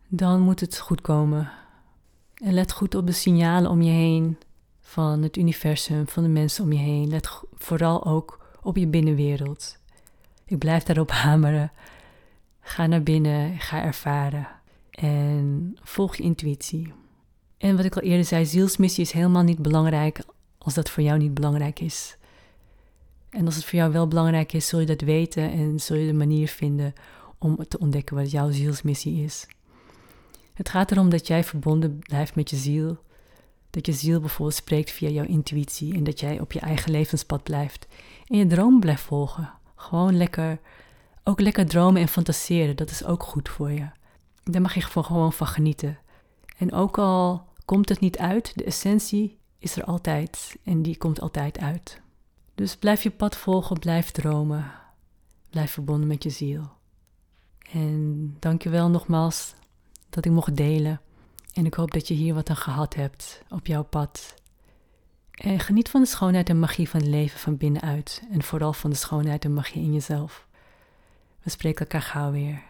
dan 0.08 0.40
moet 0.40 0.60
het 0.60 0.78
goed 0.78 1.00
komen. 1.00 1.50
En 2.34 2.52
let 2.52 2.72
goed 2.72 2.94
op 2.94 3.06
de 3.06 3.12
signalen 3.12 3.70
om 3.70 3.82
je 3.82 3.90
heen 3.90 4.38
van 4.80 5.22
het 5.22 5.36
universum, 5.36 6.08
van 6.08 6.22
de 6.22 6.28
mensen 6.28 6.64
om 6.64 6.72
je 6.72 6.78
heen. 6.78 7.08
Let 7.08 7.30
vooral 7.54 8.06
ook 8.06 8.46
op 8.62 8.76
je 8.76 8.86
binnenwereld. 8.86 9.78
Ik 10.44 10.58
blijf 10.58 10.82
daarop 10.82 11.10
hameren. 11.26 11.72
Ga 12.60 12.86
naar 12.86 13.02
binnen, 13.02 13.58
ga 13.58 13.82
ervaren 13.82 14.57
en 15.00 15.76
volg 15.82 16.16
je 16.16 16.22
intuïtie. 16.22 16.92
En 17.58 17.76
wat 17.76 17.84
ik 17.84 17.96
al 17.96 18.02
eerder 18.02 18.24
zei, 18.24 18.46
zielsmissie 18.46 19.04
is 19.04 19.12
helemaal 19.12 19.42
niet 19.42 19.58
belangrijk 19.58 20.20
als 20.58 20.74
dat 20.74 20.90
voor 20.90 21.02
jou 21.02 21.18
niet 21.18 21.34
belangrijk 21.34 21.80
is. 21.80 22.16
En 23.30 23.44
als 23.44 23.54
het 23.54 23.64
voor 23.64 23.78
jou 23.78 23.92
wel 23.92 24.08
belangrijk 24.08 24.52
is, 24.52 24.68
zul 24.68 24.80
je 24.80 24.87
dat 24.87 25.00
weten 25.00 25.50
en 25.50 25.80
zul 25.80 25.96
je 25.96 26.06
de 26.06 26.12
manier 26.12 26.48
vinden 26.48 26.92
om 27.38 27.68
te 27.68 27.78
ontdekken 27.78 28.16
wat 28.16 28.30
jouw 28.30 28.50
zielsmissie 28.50 29.24
is. 29.24 29.46
Het 30.54 30.68
gaat 30.68 30.90
erom 30.90 31.11
dat 31.11 31.26
jij 31.26 31.44
verbonden 31.44 31.98
blijft 31.98 32.34
met 32.34 32.50
je 32.50 32.56
ziel. 32.56 32.98
Dat 33.70 33.87
je 33.87 33.92
ziel 33.92 34.20
bijvoorbeeld 34.20 34.56
spreekt 34.56 34.90
via 34.90 35.08
jouw 35.08 35.24
intuïtie 35.24 35.94
en 35.94 36.04
dat 36.04 36.20
jij 36.20 36.40
op 36.40 36.52
je 36.52 36.61
eigen 36.61 36.90
levenspad 36.90 37.42
blijft 37.42 37.87
en 38.26 38.38
je 38.38 38.46
droom 38.46 38.80
blijft 38.80 39.02
volgen. 39.02 39.52
Gewoon 39.74 40.16
lekker, 40.16 40.58
ook 41.24 41.40
lekker 41.40 41.66
dromen 41.66 42.00
en 42.00 42.08
fantaseren, 42.08 42.76
dat 42.76 42.90
is 42.90 43.04
ook 43.04 43.22
goed 43.22 43.48
voor 43.48 43.70
je. 43.70 43.96
Daar 44.50 44.62
mag 44.62 44.74
je 44.74 44.80
gewoon 44.80 45.32
van 45.32 45.46
genieten. 45.46 45.98
En 46.56 46.72
ook 46.72 46.98
al 46.98 47.46
komt 47.64 47.88
het 47.88 48.00
niet 48.00 48.18
uit. 48.18 48.52
De 48.54 48.64
essentie 48.64 49.38
is 49.58 49.76
er 49.76 49.84
altijd 49.84 50.56
en 50.64 50.82
die 50.82 50.96
komt 50.96 51.20
altijd 51.20 51.58
uit. 51.58 52.00
Dus 52.54 52.76
blijf 52.76 53.02
je 53.02 53.11
pad 53.11 53.37
volgen, 53.37 53.78
blijf 53.78 54.11
dromen, 54.11 54.72
blijf 55.50 55.70
verbonden 55.70 56.08
met 56.08 56.22
je 56.22 56.30
ziel. 56.30 56.70
En 57.72 58.37
dankjewel 58.38 58.88
nogmaals 58.88 59.54
dat 60.11 60.24
ik 60.24 60.32
mocht 60.32 60.56
delen. 60.56 61.00
En 61.52 61.66
ik 61.66 61.74
hoop 61.74 61.90
dat 61.90 62.08
je 62.08 62.14
hier 62.14 62.34
wat 62.34 62.50
aan 62.50 62.56
gehad 62.56 62.94
hebt 62.94 63.42
op 63.48 63.66
jouw 63.66 63.84
pad. 63.84 64.34
En 65.30 65.61
geniet 65.61 65.88
van 65.88 66.00
de 66.00 66.06
schoonheid 66.06 66.48
en 66.48 66.58
magie 66.58 66.88
van 66.88 67.00
het 67.00 67.08
leven 67.08 67.38
van 67.38 67.56
binnenuit. 67.56 68.22
En 68.30 68.42
vooral 68.42 68.72
van 68.72 68.90
de 68.90 68.96
schoonheid 68.96 69.44
en 69.44 69.54
magie 69.54 69.82
in 69.82 69.92
jezelf. 69.92 70.46
We 71.42 71.50
spreken 71.50 71.80
elkaar 71.80 72.02
gauw 72.02 72.30
weer. 72.30 72.62